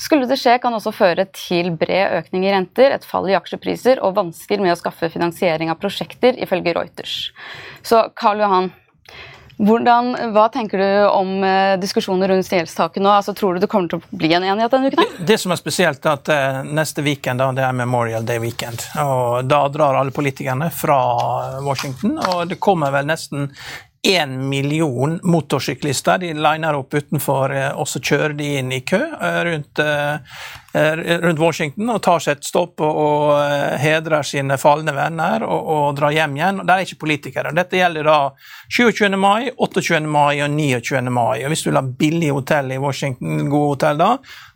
Skulle 0.00 0.28
det 0.30 0.38
skje, 0.40 0.58
kan 0.62 0.74
også 0.74 0.92
føre 0.94 1.26
til 1.34 1.70
bred 1.78 2.18
økning 2.20 2.46
i 2.48 2.54
renter, 2.54 2.94
et 2.94 3.06
fall 3.06 3.28
i 3.30 3.36
aksjepriser 3.38 4.02
og 4.04 4.16
vansker 4.18 4.62
med 4.62 4.74
å 4.74 4.78
skaffe 4.78 5.10
finansiering 5.12 5.70
av 5.72 5.78
prosjekter, 5.82 6.38
ifølge 6.42 6.74
Reuters. 6.76 7.18
Så 7.86 8.08
Karl 8.18 8.42
Johan, 8.42 8.72
hvordan, 9.56 10.10
hva 10.34 10.48
tenker 10.50 10.80
du 10.82 10.88
om 11.06 11.36
eh, 11.46 11.76
diskusjoner 11.78 12.32
rundt 12.32 12.50
gjeldstaket 12.50 13.02
nå? 13.04 13.10
Altså, 13.14 13.36
tror 13.38 13.54
du 13.54 13.62
det 13.62 13.68
kommer 13.70 13.92
til 13.92 14.00
å 14.02 14.18
bli 14.18 14.32
en 14.34 14.42
enighet 14.42 14.74
denne 14.74 14.90
uken? 14.90 15.04
Det, 15.04 15.26
det 15.30 15.38
som 15.38 15.54
er 15.54 15.60
spesielt, 15.60 16.02
er 16.02 16.18
at 16.18 16.30
eh, 16.34 16.60
neste 16.74 17.04
weekend 17.06 17.38
da, 17.38 17.52
det 17.54 17.62
er 17.62 17.76
Memorial 17.78 18.26
Day 18.26 18.42
weekend. 18.42 18.82
og 18.98 19.46
Da 19.46 19.62
drar 19.70 20.00
alle 20.00 20.14
politikerne 20.14 20.72
fra 20.74 20.98
Washington, 21.62 22.18
og 22.18 22.48
det 22.50 22.58
kommer 22.62 22.90
vel 22.96 23.06
nesten 23.06 23.52
én 24.04 24.28
million 24.28 25.20
motorsyklister. 25.22 26.18
De 26.18 26.34
liner 26.34 26.76
opp 26.76 26.94
utenfor, 26.94 27.54
eh, 27.56 27.70
og 27.72 27.88
så 27.88 28.00
kjører 28.00 28.36
de 28.36 28.50
inn 28.58 28.72
i 28.72 28.82
kø 28.84 29.00
eh, 29.00 29.40
rundt, 29.48 29.80
eh, 29.80 30.18
rundt 30.74 31.38
Washington 31.38 31.90
og 31.94 32.00
tar 32.02 32.22
seg 32.22 32.38
et 32.38 32.46
stopp 32.48 32.82
og, 32.82 32.96
og 32.98 33.78
hedrer 33.78 34.26
sine 34.26 34.56
falne 34.58 34.94
venner 34.96 35.44
og, 35.46 35.68
og, 35.70 35.84
drar 35.98 36.14
hjem 36.14 36.34
igjen. 36.38 36.60
Og 36.60 36.66
Det 36.66 36.74
er 36.74 36.88
ikke 36.88 37.02
politikere. 37.04 37.52
Dette 37.54 37.78
gjelder 37.78 38.08
da 38.08 38.18
27. 38.74 39.14
mai, 39.20 39.52
28. 39.54 40.00
mai 40.02 40.42
og 40.42 40.50
29. 40.50 41.04
mai. 41.14 41.44
Og 41.44 41.52
Hvis 41.52 41.62
du 41.62 41.70
vil 41.70 41.78
ha 41.78 41.84
billig 42.04 42.32
hotell 42.34 42.74
i 42.74 42.80
Washington, 42.82 43.46
gode 43.52 43.76
hotell 43.76 44.02
da, 44.02 44.10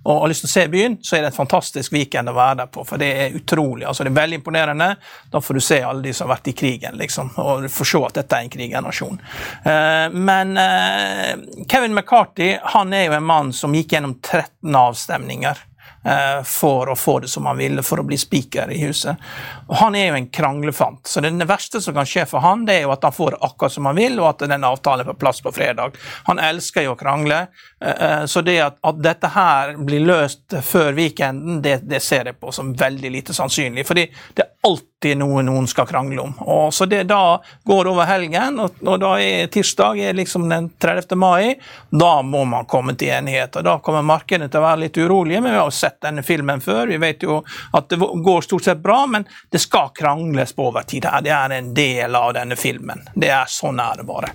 og 0.09 0.23
har 0.23 0.31
lyst 0.33 0.45
til 0.47 0.49
å 0.49 0.55
se 0.55 0.65
byen, 0.73 0.97
så 1.05 1.17
er 1.17 1.25
det 1.25 1.33
et 1.33 1.39
fantastisk 1.39 1.93
weekend 1.93 2.31
å 2.31 2.37
være 2.37 2.63
der 2.63 2.71
på. 2.73 2.85
For 2.89 3.01
det 3.01 3.09
er 3.23 3.39
utrolig. 3.39 3.87
altså 3.87 4.07
Det 4.07 4.13
er 4.13 4.21
veldig 4.21 4.39
imponerende. 4.41 4.89
Da 5.31 5.43
får 5.45 5.59
du 5.59 5.65
se 5.69 5.81
alle 5.85 6.07
de 6.07 6.15
som 6.17 6.27
har 6.29 6.39
vært 6.39 6.51
i 6.51 6.57
krigen, 6.57 6.99
liksom, 6.99 7.35
og 7.37 7.67
du 7.67 7.71
får 7.73 7.91
se 7.93 8.03
at 8.09 8.21
dette 8.23 8.39
er 8.39 8.47
en 8.47 8.53
krigsnasjon. 8.55 9.21
Uh, 9.67 10.07
men 10.15 10.55
Kevin 11.69 11.95
McCarthy 11.95 12.55
han 12.75 12.95
er 12.97 13.09
jo 13.09 13.19
en 13.19 13.27
mann 13.27 13.53
som 13.53 13.75
gikk 13.77 13.95
gjennom 13.95 14.17
13 14.23 14.79
avstemninger. 14.81 15.67
Eh, 16.05 16.43
for 16.45 16.89
å 16.89 16.97
få 16.97 17.19
det 17.21 17.29
som 17.29 17.47
han 17.47 17.57
ville, 17.59 17.83
for 17.83 17.99
å 17.99 18.05
bli 18.07 18.17
spiker 18.19 18.71
i 18.71 18.79
huset. 18.85 19.17
Og 19.67 19.77
Han 19.77 19.97
er 19.99 20.07
jo 20.09 20.15
en 20.15 20.29
kranglefant, 20.31 21.07
så 21.07 21.21
det 21.21 21.49
verste 21.49 21.81
som 21.83 21.95
kan 21.95 22.07
skje 22.07 22.25
for 22.31 22.41
han, 22.41 22.65
det 22.67 22.77
er 22.79 22.87
jo 22.87 22.93
at 22.95 23.03
han 23.03 23.13
får 23.13 23.35
det 23.35 23.41
akkurat 23.49 23.75
som 23.75 23.89
han 23.91 23.99
vil, 23.99 24.21
og 24.21 24.29
at 24.31 24.47
den 24.49 24.65
avtalen 24.65 25.03
er 25.03 25.11
på 25.11 25.19
plass 25.19 25.43
på 25.43 25.53
fredag. 25.53 25.99
Han 26.31 26.39
elsker 26.39 26.87
jo 26.87 26.95
å 26.95 26.99
krangle, 26.99 27.41
eh, 27.83 28.05
eh, 28.07 28.25
så 28.31 28.43
det 28.47 28.57
at, 28.63 28.79
at 28.87 29.03
dette 29.03 29.33
her 29.35 29.75
blir 29.77 30.07
løst 30.07 30.55
før 30.63 30.95
weekenden, 30.95 31.61
det, 31.67 31.81
det, 31.91 32.01
ser 32.03 32.31
jeg 32.31 32.39
på 32.39 32.55
som 32.55 32.73
veldig 32.79 33.11
lite 33.11 33.35
sannsynlig. 33.35 33.87
fordi 33.87 34.07
det 34.39 34.47
alltid 34.67 35.19
noe 35.19 35.43
noen 35.43 35.67
skal 35.71 35.87
krangle 35.87 36.21
om. 36.21 36.33
Og 36.39 36.75
så 36.75 36.87
det 36.87 37.05
da 37.11 37.41
går 37.65 37.91
over 37.91 38.09
helgen, 38.09 38.59
og, 38.59 38.81
og 38.83 38.99
da 39.01 39.13
er 39.23 39.51
tirsdag 39.53 40.01
er 40.03 40.17
liksom 40.19 40.49
den 40.51 40.71
30. 40.81 41.15
mai. 41.19 41.55
Da 41.91 42.23
må 42.23 42.45
man 42.45 42.67
komme 42.67 42.97
til 42.99 43.13
enighet. 43.15 43.57
og 43.57 43.65
Da 43.65 43.77
kommer 43.85 44.03
markedene 44.03 44.51
til 44.51 44.61
å 44.61 44.67
være 44.67 44.83
litt 44.87 44.99
urolige, 44.99 45.41
men 45.41 45.55
vi 45.55 45.61
har 45.61 45.71
jo 45.71 45.79
sett 45.79 46.01
denne 46.03 46.27
filmen 46.27 46.63
før. 46.65 46.91
Vi 46.91 46.99
vet 47.03 47.23
jo 47.23 47.41
at 47.73 47.89
det 47.93 48.01
går 48.01 48.49
stort 48.49 48.67
sett 48.67 48.83
bra, 48.83 49.05
men 49.07 49.29
det 49.51 49.63
skal 49.63 49.95
krangles 49.95 50.53
på 50.57 50.69
overtid. 50.73 51.07
Det 51.23 51.35
er 51.35 51.59
en 51.59 51.73
del 51.75 52.19
av 52.19 52.35
denne 52.37 52.59
filmen. 52.59 53.07
Det 53.15 53.31
er 53.31 53.47
Sånn 53.49 53.81
er 53.81 53.97
det 53.99 54.05
bare. 54.07 54.29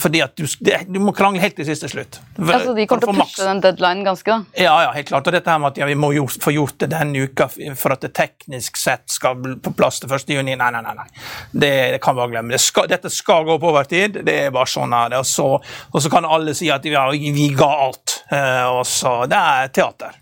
Fordi 0.00 0.22
at 0.24 0.36
du, 0.38 0.46
du, 0.88 0.98
må 1.02 1.12
krangle 1.16 1.42
helt 1.42 1.56
til 1.58 1.66
siste 1.68 1.90
slutt. 1.92 2.20
For, 2.36 2.52
altså 2.56 2.74
De 2.76 2.86
kommer 2.88 3.04
til 3.04 3.12
å 3.12 3.16
pushe 3.18 3.46
den 3.46 3.60
deadlinen 3.64 4.06
ganske? 4.06 4.30
da? 4.30 4.62
Ja, 4.62 4.76
ja, 4.86 4.94
helt 4.96 5.10
klart. 5.10 5.28
Og 5.28 5.36
dette 5.36 5.52
her 5.52 5.60
med 5.60 5.74
at 5.74 5.80
ja, 5.82 5.88
vi 5.90 5.96
må 5.98 6.12
jo 6.16 6.26
få 6.30 6.54
gjort 6.54 6.78
det 6.80 6.90
denne 6.94 7.26
uka 7.26 7.50
for 7.50 7.94
at 7.94 8.06
det 8.06 8.12
teknisk 8.16 8.80
sett 8.80 9.04
skal 9.12 9.36
bli 9.40 9.58
på 9.60 9.74
plass 9.76 10.00
til 10.00 10.12
1. 10.12 10.32
juni. 10.38 10.56
Nei, 10.56 10.70
nei, 10.76 10.82
nei. 10.86 10.96
nei. 11.02 11.08
Det, 11.52 11.72
det 11.96 12.00
kan 12.04 12.16
bare 12.16 12.32
glemme. 12.32 12.54
Det 12.56 12.62
skal, 12.64 12.88
dette 12.90 13.12
skal 13.12 13.44
gå 13.48 13.58
på 13.60 13.72
overtid. 13.72 14.22
Det 14.26 14.38
er 14.46 14.54
bare 14.54 14.70
sånn 14.70 14.96
er 14.96 15.12
det. 15.12 15.20
Og 15.20 15.28
så, 15.28 15.50
og 15.60 16.00
så 16.00 16.12
kan 16.12 16.28
alle 16.28 16.56
si 16.56 16.72
at 16.72 16.88
ja, 16.88 17.04
vi 17.10 17.50
ga 17.56 17.70
alt. 17.88 18.20
Uh, 18.32 18.80
og 18.80 18.84
så, 18.88 19.20
Det 19.30 19.44
er 19.54 19.72
teater. 19.74 20.19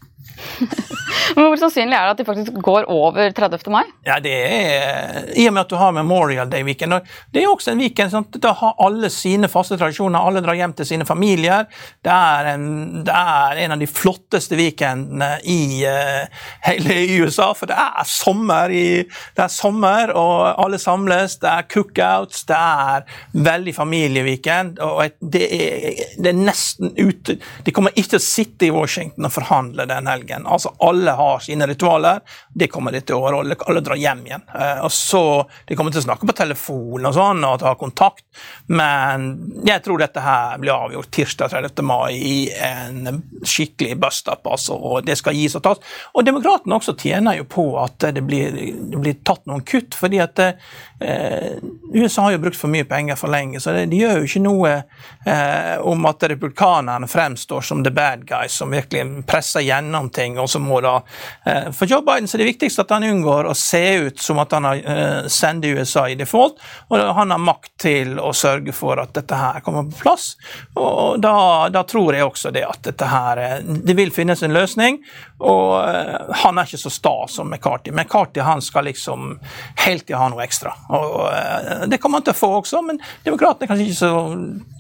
Hvor 1.37 1.57
sannsynlig 1.61 1.97
er 1.97 2.07
det 2.07 2.15
at 2.15 2.21
de 2.21 2.27
faktisk 2.27 2.59
går 2.65 2.89
over 2.93 3.31
30. 3.37 3.71
mai? 3.73 3.85
Ja, 4.07 4.19
det 4.23 4.33
er, 4.33 5.29
I 5.39 5.47
og 5.49 5.55
med 5.55 5.65
at 5.65 5.73
du 5.73 5.77
har 5.81 5.95
Memorial 5.97 6.51
Day-weekend. 6.51 6.97
Det 7.33 7.43
er 7.43 7.51
også 7.51 7.73
en 7.73 7.83
weekend 7.83 8.13
sånn, 8.13 8.27
da 8.41 8.55
har 8.59 8.77
alle 8.85 9.11
sine 9.13 9.51
faste 9.51 9.79
tradisjoner. 9.79 10.19
Alle 10.19 10.43
drar 10.45 10.59
hjem 10.59 10.75
til 10.79 10.89
sine 10.89 11.07
familier. 11.09 11.69
Det 12.05 12.15
er 12.15 12.53
en, 12.55 12.69
det 13.07 13.15
er 13.15 13.63
en 13.65 13.77
av 13.77 13.83
de 13.83 13.91
flotteste 13.91 14.59
weekendene 14.59 15.31
i 15.49 15.85
uh, 15.87 16.47
hele 16.67 16.99
USA. 17.21 17.51
For 17.59 17.71
det 17.71 17.79
er 17.79 18.09
sommer, 18.09 18.73
i, 18.75 19.03
det 19.37 19.45
er 19.45 19.53
sommer, 19.53 20.15
og 20.19 20.65
alle 20.65 20.81
samles. 20.83 21.39
Det 21.43 21.53
er 21.53 21.69
cookouts. 21.71 22.45
Det 22.49 22.59
er 22.59 23.07
veldig 23.49 23.77
familieweekend. 23.77 24.83
og 24.85 25.05
det 25.21 25.45
er, 25.55 26.05
det 26.19 26.33
er 26.33 26.39
nesten 26.39 26.93
ute 26.99 27.39
De 27.65 27.73
kommer 27.75 27.95
ikke 27.95 28.15
til 28.15 28.21
å 28.21 28.25
sitte 28.25 28.67
i 28.69 28.73
Washington 28.75 29.27
og 29.29 29.35
forhandle 29.35 29.87
den 29.89 30.09
helgen. 30.11 30.28
Altså, 30.37 30.75
Alle 30.85 31.11
har 31.11 31.39
sine 31.45 31.67
ritualer. 31.67 32.21
Det 32.55 32.69
kommer 32.73 32.93
de 32.93 33.01
til 33.01 33.17
å 33.17 33.23
overholde. 33.23 33.57
Alle 33.69 33.83
drar 33.85 34.01
hjem 34.01 34.25
igjen. 34.27 34.45
Eh, 34.55 34.85
og 34.85 34.93
så, 34.93 35.23
De 35.67 35.77
kommer 35.77 35.93
til 35.93 36.03
å 36.03 36.09
snakke 36.09 36.27
på 36.29 36.37
telefon 36.37 37.07
og 37.07 37.15
sånn, 37.15 37.45
og 37.45 37.63
ha 37.67 37.75
kontakt, 37.79 38.25
men 38.67 39.29
jeg 39.67 39.83
tror 39.85 40.01
dette 40.01 40.23
her 40.23 40.59
blir 40.61 40.75
avgjort 40.75 41.11
tirsdag 41.15 41.53
30. 41.53 41.85
mai 41.87 42.15
i 42.17 42.37
en 42.65 43.23
skikkelig 43.43 43.97
bust-up, 44.01 44.47
altså, 44.49 44.77
og 44.77 45.07
det 45.07 45.19
skal 45.19 45.37
gis 45.37 45.57
og 45.59 45.65
tas. 45.67 45.83
Og 46.15 46.27
Demokratene 46.27 46.79
også 46.79 46.97
tjener 46.99 47.39
jo 47.39 47.47
på 47.49 47.67
at 47.81 48.09
det 48.15 48.25
blir, 48.27 48.55
det 48.93 49.01
blir 49.01 49.19
tatt 49.27 49.47
noen 49.49 49.65
kutt, 49.67 49.97
fordi 49.99 50.21
at 50.23 50.43
eh, 50.45 51.59
USA 51.95 52.29
har 52.29 52.37
jo 52.37 52.43
brukt 52.47 52.61
for 52.61 52.73
mye 52.73 52.87
penger 52.89 53.19
for 53.21 53.33
lenge, 53.33 53.61
så 53.61 53.75
det, 53.77 53.89
de 53.93 54.03
gjør 54.03 54.21
jo 54.21 54.29
ikke 54.29 54.45
noe 54.45 54.75
eh, 54.75 55.75
om 55.89 56.09
at 56.11 56.29
republikanerne 56.33 57.09
fremstår 57.11 57.65
som 57.69 57.85
the 57.85 57.93
bad 57.95 58.27
guys, 58.29 58.59
som 58.59 58.75
virkelig 58.75 59.25
presser 59.29 59.67
gjennom 59.67 60.11
ting. 60.19 60.39
og 60.39 60.51
så 60.51 60.61
må 60.63 60.81
da 60.85 60.99
eh, 61.47 61.71
For 61.75 61.91
Joe 61.91 62.03
Biden 62.07 62.29
så 62.29 62.37
er 62.37 62.45
det 62.45 62.51
viktigste 62.53 62.85
at 62.85 62.95
han 62.97 63.07
unngår 63.07 63.49
å 63.49 63.55
se 63.57 63.83
ut 64.09 64.23
som 64.23 64.41
at 64.43 64.55
han 64.57 64.67
har 64.69 64.83
eh, 64.83 65.29
sendt 65.33 65.67
USA 65.69 66.07
i 66.09 66.17
default, 66.19 66.59
og 66.89 67.05
han 67.19 67.35
har 67.35 67.43
makt 67.43 67.73
til 67.83 68.19
å 68.23 68.33
sørge 68.37 68.75
for 68.77 69.01
at 69.03 69.15
dette 69.17 69.39
her 69.39 69.63
kommer 69.65 69.87
på 69.89 70.03
plass. 70.03 70.31
Og 70.79 71.21
da, 71.23 71.35
da 71.73 71.85
tror 71.89 72.17
jeg 72.17 72.27
også 72.27 72.53
det 72.55 72.65
at 72.67 72.83
dette 72.91 73.09
her 73.09 73.43
eh, 73.43 73.57
Det 73.89 73.97
vil 73.99 74.13
finnes 74.15 74.43
en 74.43 74.55
løsning, 74.55 75.01
og 75.39 76.35
han 76.43 76.59
er 76.59 76.67
ikke 76.67 76.81
så 76.81 76.91
sta 76.91 77.15
som 77.31 77.51
McCarthy. 77.51 77.93
McCarthy 77.95 78.43
han 78.45 78.63
skal 78.65 78.89
liksom 78.89 79.37
helt 79.85 80.07
til 80.09 80.19
ha 80.19 80.27
noe 80.33 80.43
ekstra. 80.43 80.73
Og 80.99 81.87
Det 81.91 82.01
kommer 82.03 82.19
han 82.19 82.27
til 82.27 82.35
å 82.35 82.41
få 82.41 82.51
også, 82.59 82.83
men 82.87 82.99
demokratene 83.25 83.69
er 83.69 83.73
kanskje 83.73 83.87
ikke 83.87 84.01
så, 84.01 84.13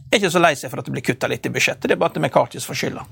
er 0.08 0.20
ikke 0.20 0.34
så 0.34 0.42
lei 0.42 0.54
seg 0.58 0.72
for 0.72 0.82
at 0.82 0.88
det 0.88 0.96
blir 0.96 1.06
kutta 1.06 1.30
litt 1.30 1.46
i 1.46 1.52
budsjettet. 1.54 1.86
Det 1.86 1.94
er 1.94 2.02
bare 2.02 2.16
at 2.16 2.22
McCarthy 2.22 2.62
får 2.64 2.82
skylda. 2.82 3.06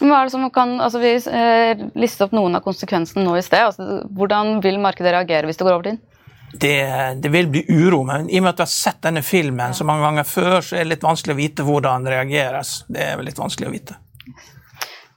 Hva 0.00 0.18
er 0.18 0.28
det 0.28 0.34
som 0.34 0.44
kan, 0.52 0.76
altså 0.82 1.00
Vi 1.00 1.14
eh, 1.16 1.86
listet 1.96 2.26
opp 2.26 2.34
noen 2.36 2.58
av 2.58 2.64
konsekvensene 2.64 3.24
nå 3.24 3.36
i 3.38 3.44
sted. 3.44 3.70
Altså, 3.70 4.02
hvordan 4.16 4.58
vil 4.64 4.80
markedet 4.82 5.14
reagere 5.14 5.48
hvis 5.48 5.60
det 5.60 5.66
går 5.66 5.76
over 5.76 5.90
tid? 5.90 6.02
Det, 6.56 6.76
det, 7.20 7.28
vil 7.28 7.48
bli 7.52 7.64
uro, 7.68 8.02
men 8.06 8.30
i 8.30 8.38
og 8.38 8.46
med 8.46 8.54
at 8.54 8.60
du 8.60 8.64
har 8.64 8.70
sett 8.72 9.00
denne 9.04 9.22
filmen 9.26 9.74
så 9.76 9.84
mange 9.84 10.06
ganger 10.06 10.28
før, 10.28 10.60
så 10.64 10.76
er 10.76 10.86
det 10.86 10.94
litt 10.94 11.04
vanskelig 11.04 11.34
å 11.34 11.40
vite 11.40 11.66
hvordan 11.66 12.06
det 12.06 12.14
reageres. 12.14 12.76
Det 12.88 13.02
er 13.02 13.24
litt 13.26 13.40
vanskelig 13.40 13.68
å 13.68 13.74
vite. 13.74 13.96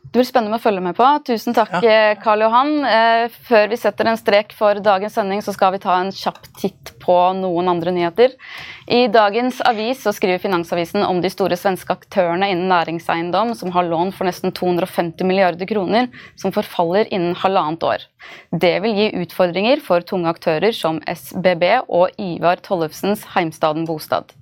Det 0.09 0.17
blir 0.17 0.25
spennende 0.25 0.57
å 0.57 0.61
følge 0.63 0.81
med 0.81 0.95
på. 0.97 1.05
Tusen 1.21 1.53
takk, 1.53 1.75
ja. 1.83 1.89
Eh, 2.09 2.15
Karl 2.17 2.41
Johan. 2.41 2.71
Eh, 2.81 3.27
før 3.45 3.67
vi 3.69 3.77
setter 3.77 4.07
en 4.09 4.17
strek 4.17 4.55
for 4.57 4.79
dagens 4.81 5.13
sending, 5.13 5.43
så 5.45 5.53
skal 5.53 5.75
vi 5.75 5.81
ta 5.83 5.99
en 5.99 6.09
kjapp 6.09 6.47
titt 6.57 6.95
på 7.03 7.17
noen 7.37 7.69
andre 7.69 7.93
nyheter. 7.93 8.33
I 8.89 9.03
dagens 9.13 9.61
avis 9.69 10.01
så 10.01 10.09
skriver 10.17 10.41
Finansavisen 10.41 11.05
om 11.05 11.21
de 11.21 11.29
store 11.29 11.53
svenske 11.61 11.93
aktørene 11.93 12.49
innen 12.49 12.73
næringseiendom 12.73 13.53
som 13.59 13.69
har 13.75 13.85
lån 13.85 14.09
for 14.17 14.25
nesten 14.25 14.49
250 14.49 15.29
milliarder 15.29 15.69
kroner, 15.69 16.09
som 16.33 16.55
forfaller 16.57 17.05
innen 17.13 17.37
halvannet 17.37 17.85
år. 17.85 18.09
Det 18.49 18.79
vil 18.81 18.97
gi 18.97 19.11
utfordringer 19.21 19.85
for 19.85 20.01
tunge 20.01 20.33
aktører 20.33 20.73
som 20.73 21.03
SBB 21.05 21.83
og 21.85 22.17
Ivar 22.17 22.65
Tollefsens 22.65 23.29
Heimstaden 23.35 23.85
Bostad. 23.85 24.33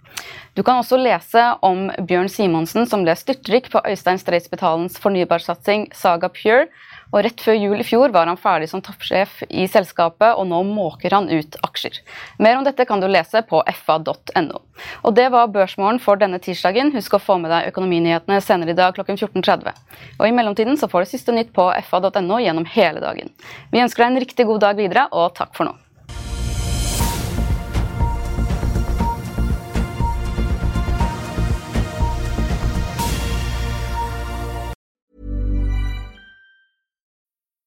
Du 0.58 0.64
kan 0.66 0.80
også 0.82 0.98
lese 0.98 1.42
om 1.62 1.84
Bjørn 2.10 2.32
Simonsen 2.34 2.88
som 2.90 3.04
ble 3.06 3.14
styrtrik 3.14 3.68
på 3.70 3.82
Øystein 3.86 4.18
Streitzbetalens 4.18 4.96
fornybarsatsing 5.04 5.92
Saga 5.94 6.32
Pure. 6.34 6.66
Og 7.12 7.22
Rett 7.28 7.44
før 7.46 7.54
jul 7.54 7.84
i 7.84 7.86
fjor 7.86 8.10
var 8.16 8.26
han 8.26 8.40
ferdig 8.42 8.72
som 8.72 8.82
toppsjef 8.82 9.44
i 9.48 9.68
selskapet, 9.70 10.34
og 10.34 10.50
nå 10.50 10.64
måker 10.66 11.14
han 11.14 11.30
ut 11.30 11.60
aksjer. 11.62 12.02
Mer 12.42 12.58
om 12.58 12.66
dette 12.66 12.88
kan 12.90 12.98
du 12.98 13.06
lese 13.06 13.44
på 13.46 13.62
fa.no. 13.86 14.64
Og 15.06 15.14
Det 15.14 15.30
var 15.32 15.54
børsmålen 15.54 16.02
for 16.02 16.18
denne 16.18 16.42
tirsdagen. 16.42 16.90
Husk 16.98 17.14
å 17.14 17.22
få 17.22 17.38
med 17.38 17.54
deg 17.54 17.70
økonominyhetene 17.70 18.42
senere 18.42 18.74
i 18.74 18.82
dag 18.82 18.98
klokken 18.98 19.22
14.30. 19.22 19.78
Og 20.18 20.26
I 20.26 20.34
mellomtiden 20.34 20.82
så 20.82 20.90
får 20.90 21.06
du 21.06 21.14
siste 21.14 21.38
nytt 21.38 21.54
på 21.54 21.70
fa.no 21.86 22.42
gjennom 22.42 22.66
hele 22.74 23.06
dagen. 23.06 23.30
Vi 23.70 23.86
ønsker 23.86 24.08
deg 24.08 24.10
en 24.10 24.26
riktig 24.26 24.50
god 24.50 24.66
dag 24.66 24.82
videre, 24.82 25.06
og 25.14 25.36
takk 25.38 25.54
for 25.54 25.70
nå. 25.70 25.78